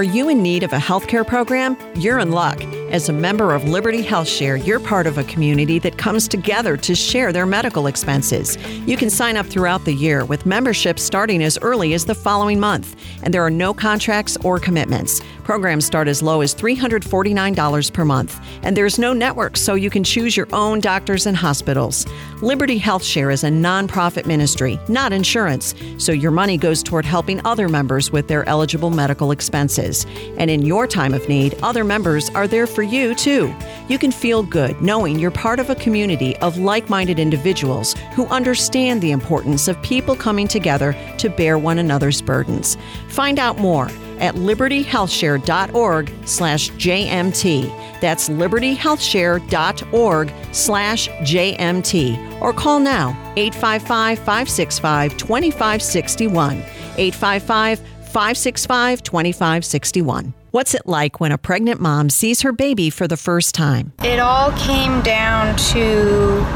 [0.00, 1.76] Are you in need of a healthcare program?
[1.94, 2.58] You're in luck.
[2.90, 6.96] As a member of Liberty HealthShare, you're part of a community that comes together to
[6.96, 8.58] share their medical expenses.
[8.84, 12.58] You can sign up throughout the year with membership starting as early as the following
[12.58, 15.20] month, and there are no contracts or commitments.
[15.44, 20.04] Programs start as low as $349 per month, and there's no network, so you can
[20.04, 22.06] choose your own doctors and hospitals.
[22.40, 27.68] Liberty HealthShare is a nonprofit ministry, not insurance, so your money goes toward helping other
[27.68, 30.06] members with their eligible medical expenses.
[30.38, 33.54] And in your time of need, other members are there for you too.
[33.88, 38.26] You can feel good knowing you're part of a community of like minded individuals who
[38.26, 42.76] understand the importance of people coming together to bear one another's burdens.
[43.08, 48.00] Find out more at libertyhealthshare.org slash JMT.
[48.00, 52.40] That's libertyhealthshare.org slash JMT.
[52.40, 56.56] Or call now 855 565 2561.
[56.96, 60.34] 855 565 2561.
[60.52, 63.92] What's it like when a pregnant mom sees her baby for the first time?
[64.02, 65.84] It all came down to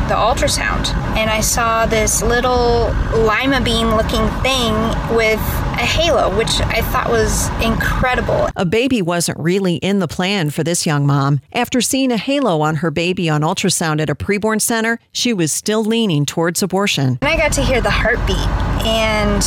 [0.08, 2.88] the ultrasound, and I saw this little
[3.24, 4.74] lima bean looking thing
[5.14, 8.48] with a halo, which I thought was incredible.
[8.56, 11.40] A baby wasn't really in the plan for this young mom.
[11.52, 15.52] After seeing a halo on her baby on ultrasound at a preborn center, she was
[15.52, 17.18] still leaning towards abortion.
[17.22, 18.38] And I got to hear the heartbeat,
[18.84, 19.44] and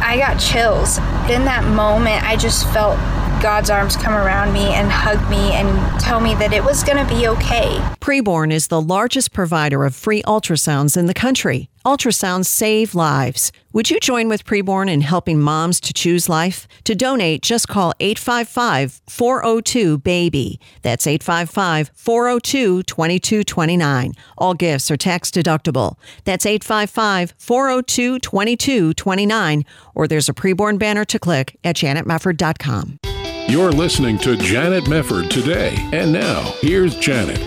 [0.00, 0.98] I got chills.
[1.28, 2.96] In that moment, I just felt
[3.40, 6.98] God's arms come around me and hug me and tell me that it was going
[6.98, 7.78] to be okay.
[8.00, 11.68] Preborn is the largest provider of free ultrasounds in the country.
[11.86, 13.52] Ultrasounds save lives.
[13.72, 16.66] Would you join with Preborn in helping moms to choose life?
[16.84, 20.58] To donate, just call 855 402 BABY.
[20.82, 24.12] That's 855 402 2229.
[24.36, 25.94] All gifts are tax deductible.
[26.24, 29.64] That's 855 402 2229.
[29.94, 32.98] Or there's a Preborn banner to click at janetmefford.com.
[33.48, 35.74] You're listening to Janet Mefford today.
[35.90, 37.40] And now, here's Janet.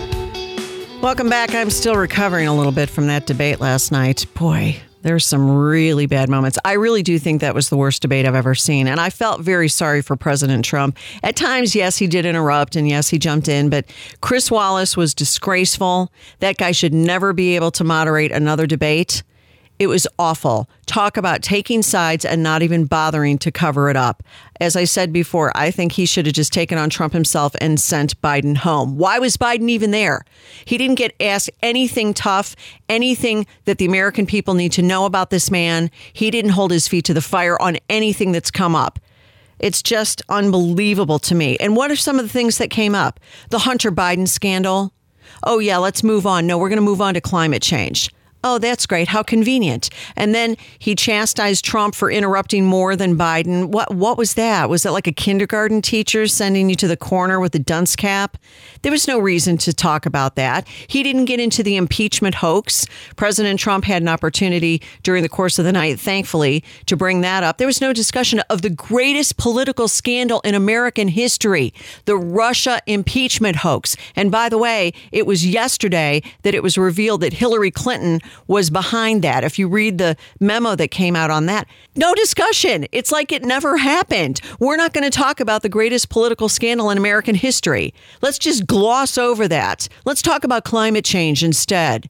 [1.00, 1.54] Welcome back.
[1.54, 4.26] I'm still recovering a little bit from that debate last night.
[4.34, 6.58] Boy, there's some really bad moments.
[6.64, 8.88] I really do think that was the worst debate I've ever seen.
[8.88, 10.98] And I felt very sorry for President Trump.
[11.22, 13.84] At times, yes, he did interrupt and yes, he jumped in, but
[14.20, 16.10] Chris Wallace was disgraceful.
[16.40, 19.22] That guy should never be able to moderate another debate.
[19.78, 20.68] It was awful.
[20.86, 24.22] Talk about taking sides and not even bothering to cover it up.
[24.60, 27.80] As I said before, I think he should have just taken on Trump himself and
[27.80, 28.96] sent Biden home.
[28.96, 30.22] Why was Biden even there?
[30.64, 32.54] He didn't get asked anything tough,
[32.88, 35.90] anything that the American people need to know about this man.
[36.12, 39.00] He didn't hold his feet to the fire on anything that's come up.
[39.58, 41.56] It's just unbelievable to me.
[41.58, 43.18] And what are some of the things that came up?
[43.50, 44.92] The Hunter Biden scandal.
[45.44, 46.46] Oh, yeah, let's move on.
[46.46, 48.10] No, we're going to move on to climate change.
[48.44, 49.08] Oh, that's great.
[49.08, 49.88] How convenient.
[50.16, 53.66] And then he chastised Trump for interrupting more than Biden.
[53.66, 54.68] What what was that?
[54.68, 58.36] Was it like a kindergarten teacher sending you to the corner with a dunce cap?
[58.82, 60.66] There was no reason to talk about that.
[60.88, 62.84] He didn't get into the impeachment hoax.
[63.14, 67.44] President Trump had an opportunity during the course of the night, thankfully, to bring that
[67.44, 67.58] up.
[67.58, 71.72] There was no discussion of the greatest political scandal in American history,
[72.06, 73.96] the Russia impeachment hoax.
[74.16, 78.70] And by the way, it was yesterday that it was revealed that Hillary Clinton was
[78.70, 79.44] behind that.
[79.44, 81.66] If you read the memo that came out on that,
[81.96, 82.86] no discussion.
[82.92, 84.40] It's like it never happened.
[84.58, 87.94] We're not going to talk about the greatest political scandal in American history.
[88.20, 89.88] Let's just gloss over that.
[90.04, 92.08] Let's talk about climate change instead.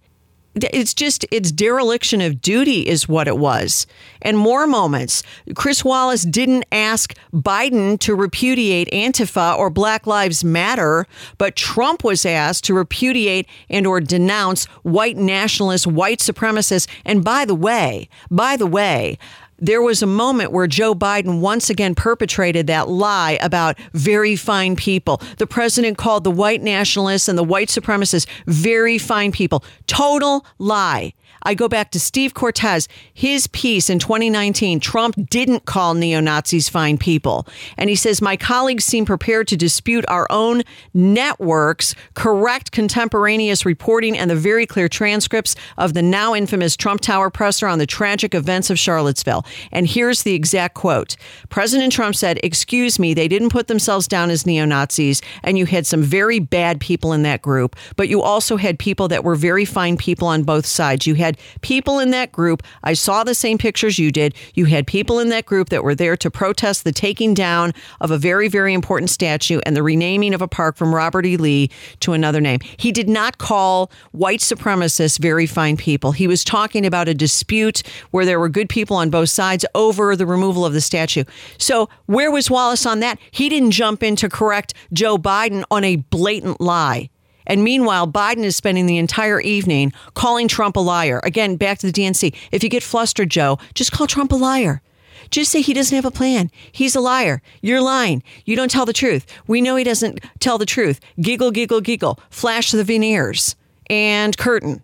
[0.55, 3.87] It's just, it's dereliction of duty, is what it was.
[4.21, 5.23] And more moments.
[5.55, 11.07] Chris Wallace didn't ask Biden to repudiate Antifa or Black Lives Matter,
[11.39, 16.87] but Trump was asked to repudiate and or denounce white nationalists, white supremacists.
[17.07, 19.19] And by the way, by the way,
[19.63, 24.75] there was a moment where Joe Biden once again perpetrated that lie about very fine
[24.75, 25.23] people.
[25.39, 29.65] The president called the white nationalists and the white supremacists very fine people.
[29.87, 31.15] Total lie.
[31.45, 34.81] I go back to Steve Cortes, his piece in 2019.
[34.81, 37.47] Trump didn't call neo Nazis fine people.
[37.77, 40.63] And he says, My colleagues seem prepared to dispute our own
[40.95, 47.31] network's correct contemporaneous reporting and the very clear transcripts of the now infamous Trump Tower
[47.31, 49.45] presser on the tragic events of Charlottesville.
[49.71, 51.17] And here's the exact quote
[51.49, 55.67] President Trump said, Excuse me, they didn't put themselves down as neo Nazis, and you
[55.67, 59.35] had some very bad people in that group, but you also had people that were
[59.35, 61.07] very fine people on both sides.
[61.07, 62.63] You had had people in that group.
[62.83, 64.35] I saw the same pictures you did.
[64.55, 68.11] You had people in that group that were there to protest the taking down of
[68.11, 71.37] a very, very important statue and the renaming of a park from Robert E.
[71.37, 71.71] Lee
[72.01, 72.61] to another name.
[72.77, 76.13] He did not call white supremacists very fine people.
[76.13, 80.17] He was talking about a dispute where there were good people on both sides over
[80.17, 81.25] the removal of the statue.
[81.59, 83.19] So, where was Wallace on that?
[83.31, 87.11] He didn't jump in to correct Joe Biden on a blatant lie.
[87.47, 91.21] And meanwhile, Biden is spending the entire evening calling Trump a liar.
[91.25, 92.35] Again, back to the DNC.
[92.51, 94.83] If you get flustered, Joe, just call Trump a liar.
[95.31, 96.51] Just say he doesn't have a plan.
[96.73, 97.41] He's a liar.
[97.61, 98.23] You're lying.
[98.45, 99.25] You don't tell the truth.
[99.47, 101.01] We know he doesn't tell the truth.
[101.21, 102.21] Giggle, giggle, giggle.
[102.31, 103.57] Flash the veneers
[103.89, 104.83] and curtain.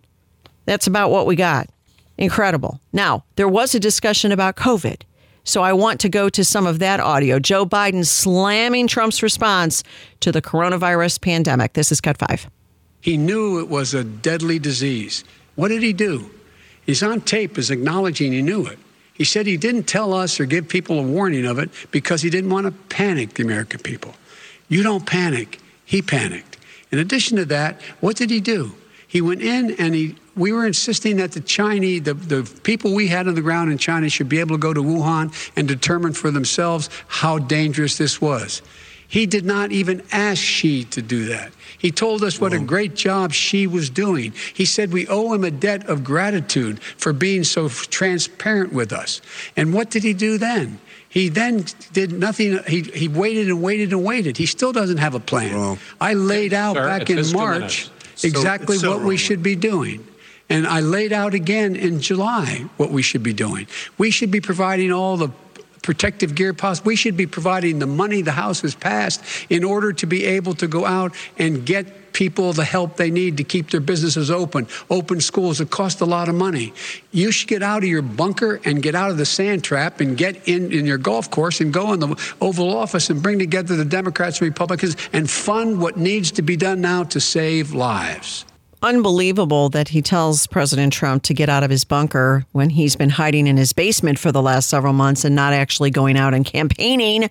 [0.65, 1.69] That's about what we got.
[2.17, 2.81] Incredible.
[2.91, 5.03] Now, there was a discussion about COVID.
[5.49, 7.39] So I want to go to some of that audio.
[7.39, 9.83] Joe Biden slamming Trump's response
[10.19, 11.73] to the coronavirus pandemic.
[11.73, 12.47] This is Cut 5.
[13.01, 15.23] He knew it was a deadly disease.
[15.55, 16.29] What did he do?
[16.85, 18.77] He's on tape as acknowledging he knew it.
[19.15, 22.29] He said he didn't tell us or give people a warning of it because he
[22.29, 24.13] didn't want to panic the American people.
[24.67, 25.59] You don't panic.
[25.83, 26.57] He panicked.
[26.91, 28.73] In addition to that, what did he do?
[29.07, 33.07] He went in and he we were insisting that the Chinese, the, the people we
[33.07, 36.13] had on the ground in China should be able to go to Wuhan and determine
[36.13, 38.61] for themselves how dangerous this was.
[39.09, 41.51] He did not even ask Xi to do that.
[41.79, 44.33] He told us what a great job Xi was doing.
[44.53, 49.21] He said we owe him a debt of gratitude for being so transparent with us.
[49.57, 50.79] And what did he do then?
[51.09, 52.59] He then did nothing.
[52.67, 54.37] He, he waited and waited and waited.
[54.37, 55.79] He still doesn't have a plan.
[55.99, 57.89] I laid out Sir, back in March
[58.23, 60.05] exactly so what we should be doing.
[60.49, 63.67] And I laid out again in July what we should be doing.
[63.97, 65.29] We should be providing all the
[65.81, 66.87] protective gear possible.
[66.87, 70.53] We should be providing the money the House has passed in order to be able
[70.55, 74.67] to go out and get people the help they need to keep their businesses open,
[74.89, 75.61] open schools.
[75.61, 76.73] It costs a lot of money.
[77.11, 80.17] You should get out of your bunker and get out of the sand trap and
[80.17, 83.75] get in, in your golf course and go in the Oval Office and bring together
[83.75, 88.45] the Democrats and Republicans and fund what needs to be done now to save lives
[88.81, 93.09] unbelievable that he tells President Trump to get out of his bunker when he's been
[93.09, 96.45] hiding in his basement for the last several months and not actually going out and
[96.45, 97.29] campaigning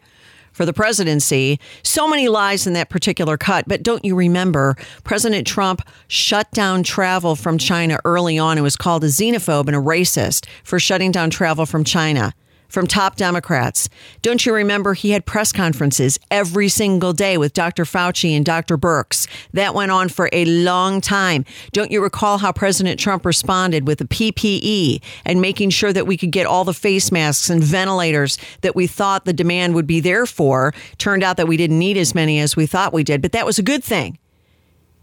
[0.53, 1.61] for the presidency.
[1.82, 3.66] So many lies in that particular cut.
[3.68, 8.76] But don't you remember, President Trump shut down travel from China early on and was
[8.76, 12.34] called a xenophobe and a racist for shutting down travel from China
[12.69, 13.89] from top Democrats.
[14.23, 17.85] Don't you remember he had press conferences every single day with Dr.
[17.85, 18.77] Fauci and Dr.
[18.79, 19.27] Birx?
[19.53, 21.45] That went on for a long time.
[21.73, 26.16] Don't you recall how President Trump responded with the PPE and making sure that we
[26.16, 30.01] could get all the face masks and ventilators that we thought the demand would be
[30.01, 30.73] there for?
[30.99, 33.47] Turned out that we didn't need as many as we thought we did, but that
[33.47, 34.19] was a good thing.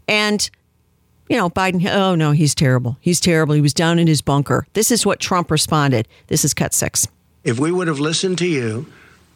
[0.08, 0.48] And
[1.28, 2.98] you know, Biden, oh no, he's terrible.
[3.00, 3.54] He's terrible.
[3.54, 4.66] He was down in his bunker.
[4.74, 6.06] This is what Trump responded.
[6.28, 7.08] This is cut six.
[7.46, 8.86] If we would have listened to you,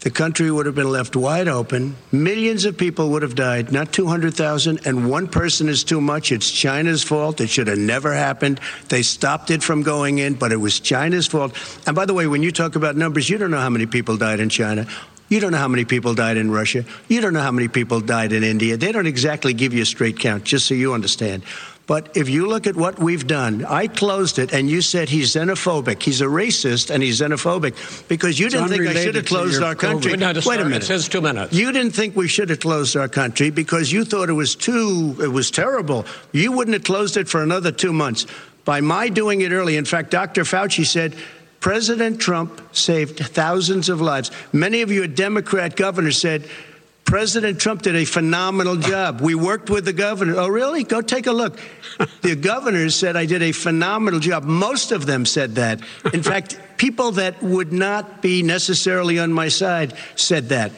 [0.00, 1.94] the country would have been left wide open.
[2.10, 6.32] Millions of people would have died, not 200,000, and one person is too much.
[6.32, 7.40] It's China's fault.
[7.40, 8.58] It should have never happened.
[8.88, 11.54] They stopped it from going in, but it was China's fault.
[11.86, 14.16] And by the way, when you talk about numbers, you don't know how many people
[14.16, 14.88] died in China.
[15.28, 16.84] You don't know how many people died in Russia.
[17.06, 18.76] You don't know how many people died in India.
[18.76, 21.44] They don't exactly give you a straight count, just so you understand.
[21.90, 25.34] But if you look at what we've done, I closed it and you said he's
[25.34, 26.00] xenophobic.
[26.00, 29.60] He's a racist and he's xenophobic because you It's didn't think I should have closed
[29.60, 30.12] our country.
[30.12, 30.18] COVID.
[30.20, 30.76] No, Wait sir, a minute.
[30.76, 31.52] it's his two minutes.
[31.52, 35.16] You didn't think we should have closed our country because you thought it was too,
[35.20, 36.06] it was terrible.
[36.30, 38.24] You wouldn't have closed it for another two months.
[38.64, 40.44] By my doing it early, in fact, Dr.
[40.44, 41.16] Fauci said,
[41.58, 44.30] President Trump saved thousands of lives.
[44.52, 46.48] Many of your Democrat governors said,
[47.10, 49.20] President Trump did a phenomenal job.
[49.20, 50.36] We worked with the governor.
[50.36, 50.84] Oh, really?
[50.84, 51.58] Go take a look.
[52.22, 54.44] The governors said I did a phenomenal job.
[54.44, 55.80] Most of them said that.
[56.12, 60.70] In fact, people that would not be necessarily on my side said that.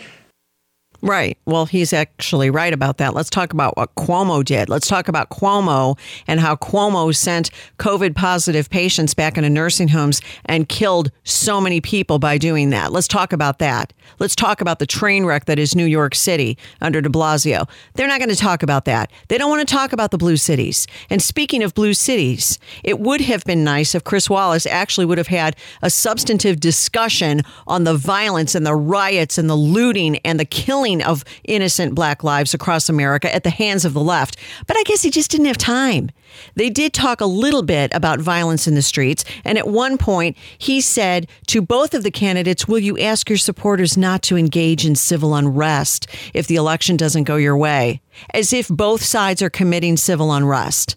[1.04, 1.36] Right.
[1.46, 3.12] Well, he's actually right about that.
[3.12, 4.68] Let's talk about what Cuomo did.
[4.68, 5.98] Let's talk about Cuomo
[6.28, 7.50] and how Cuomo sent
[7.80, 12.92] COVID positive patients back into nursing homes and killed so many people by doing that.
[12.92, 13.92] Let's talk about that.
[14.20, 17.68] Let's talk about the train wreck that is New York City under de Blasio.
[17.94, 19.10] They're not going to talk about that.
[19.26, 20.86] They don't want to talk about the blue cities.
[21.10, 25.18] And speaking of blue cities, it would have been nice if Chris Wallace actually would
[25.18, 30.38] have had a substantive discussion on the violence and the riots and the looting and
[30.38, 34.36] the killing of innocent black lives across America at the hands of the left.
[34.66, 36.10] But I guess he just didn't have time.
[36.54, 39.24] They did talk a little bit about violence in the streets.
[39.44, 43.38] And at one point, he said to both of the candidates, Will you ask your
[43.38, 48.00] supporters not to engage in civil unrest if the election doesn't go your way?
[48.34, 50.96] As if both sides are committing civil unrest.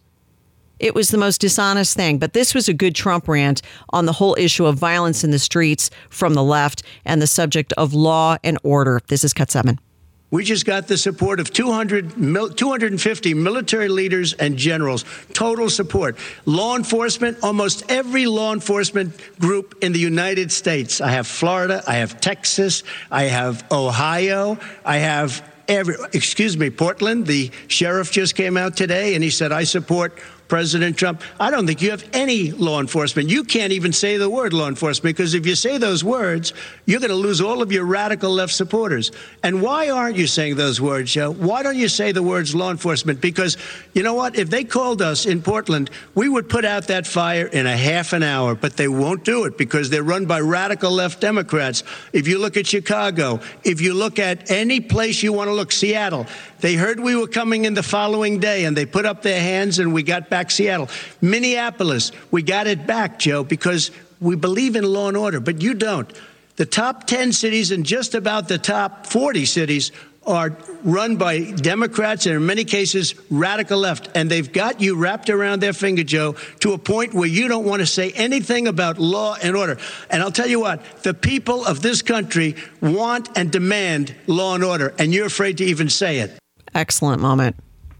[0.79, 2.17] It was the most dishonest thing.
[2.17, 5.39] But this was a good Trump rant on the whole issue of violence in the
[5.39, 9.01] streets from the left and the subject of law and order.
[9.07, 9.79] This is Cut 7.
[10.31, 16.17] We just got the support of 200, 250 military leaders and generals, total support.
[16.45, 20.99] Law enforcement, almost every law enforcement group in the United States.
[20.99, 27.27] I have Florida, I have Texas, I have Ohio, I have every, excuse me, Portland.
[27.27, 31.21] The sheriff just came out today and he said, I support President Trump.
[31.39, 33.29] I don't think you have any law enforcement.
[33.29, 36.53] You can't even say the word law enforcement because if you say those words,
[36.85, 39.11] you're going to lose all of your radical left supporters.
[39.43, 41.31] And why aren't you saying those words, Joe?
[41.31, 43.21] Why don't you say the words law enforcement?
[43.21, 43.57] Because
[43.93, 44.37] you know what?
[44.37, 48.13] If they called us in Portland, we would put out that fire in a half
[48.13, 51.83] an hour, but they won't do it because they're run by radical left Democrats.
[52.13, 55.71] If you look at Chicago, if you look at any place you want to look,
[55.71, 56.27] Seattle,
[56.59, 59.79] they heard we were coming in the following day and they put up their hands
[59.79, 60.89] and we got back Seattle.
[61.21, 65.73] Minneapolis, we got it back, Joe, because we believe in law and order, but you
[65.73, 66.11] don't.
[66.57, 69.93] The top 10 cities and just about the top 40 cities
[70.27, 74.09] are run by Democrats and in many cases radical left.
[74.13, 77.63] And they've got you wrapped around their finger, Joe, to a point where you don't
[77.63, 79.77] want to say anything about law and order.
[80.09, 84.65] And I'll tell you what, the people of this country want and demand law and
[84.65, 86.37] order, and you're afraid to even say it.
[86.73, 87.55] Excellent moment.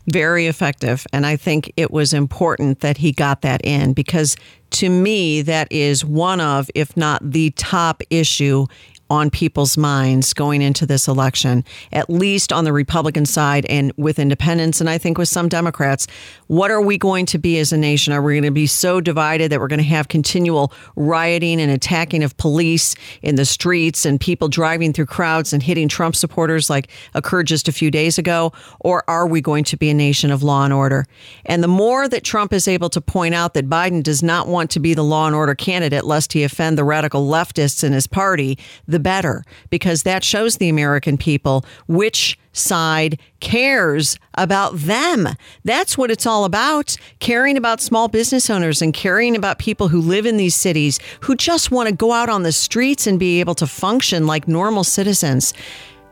[0.08, 1.08] Very effective.
[1.12, 4.36] And I think it was important that he got that in because
[4.72, 8.66] to me, that is one of, if not the top issue
[9.10, 14.20] on people's minds going into this election, at least on the Republican side and with
[14.20, 16.08] independents, and I think with some Democrats.
[16.48, 18.14] What are we going to be as a nation?
[18.14, 21.72] Are we going to be so divided that we're going to have continual rioting and
[21.72, 26.70] attacking of police in the streets and people driving through crowds and hitting Trump supporters
[26.70, 28.52] like occurred just a few days ago?
[28.80, 31.06] Or are we going to be a nation of law and order?
[31.46, 34.72] And the more that Trump is able to point out that Biden does not want
[34.72, 38.08] to be the law and order candidate lest he offend the radical leftists in his
[38.08, 38.58] party,
[38.96, 45.28] the better because that shows the American people which side cares about them.
[45.66, 50.00] That's what it's all about caring about small business owners and caring about people who
[50.00, 53.42] live in these cities who just want to go out on the streets and be
[53.42, 55.54] able to function like normal citizens.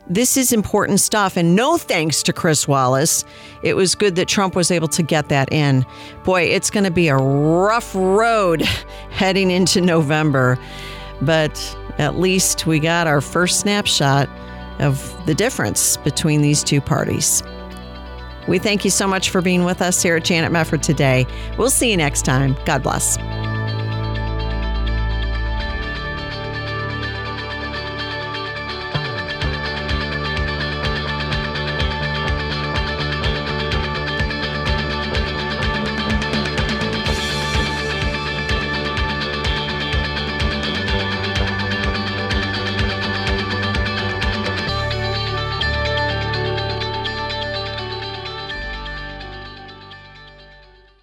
[0.09, 1.37] This is important stuff.
[1.37, 3.23] And no thanks to Chris Wallace.
[3.63, 5.85] It was good that Trump was able to get that in.
[6.25, 8.61] Boy, it's going to be a rough road
[9.11, 10.59] heading into November.
[11.25, 14.29] But at least we got our first snapshot
[14.79, 17.43] of the difference between these two parties.
[18.47, 21.25] We thank you so much for being with us here at Janet Mefford today.
[21.57, 22.57] We'll see you next time.
[22.65, 23.17] God bless.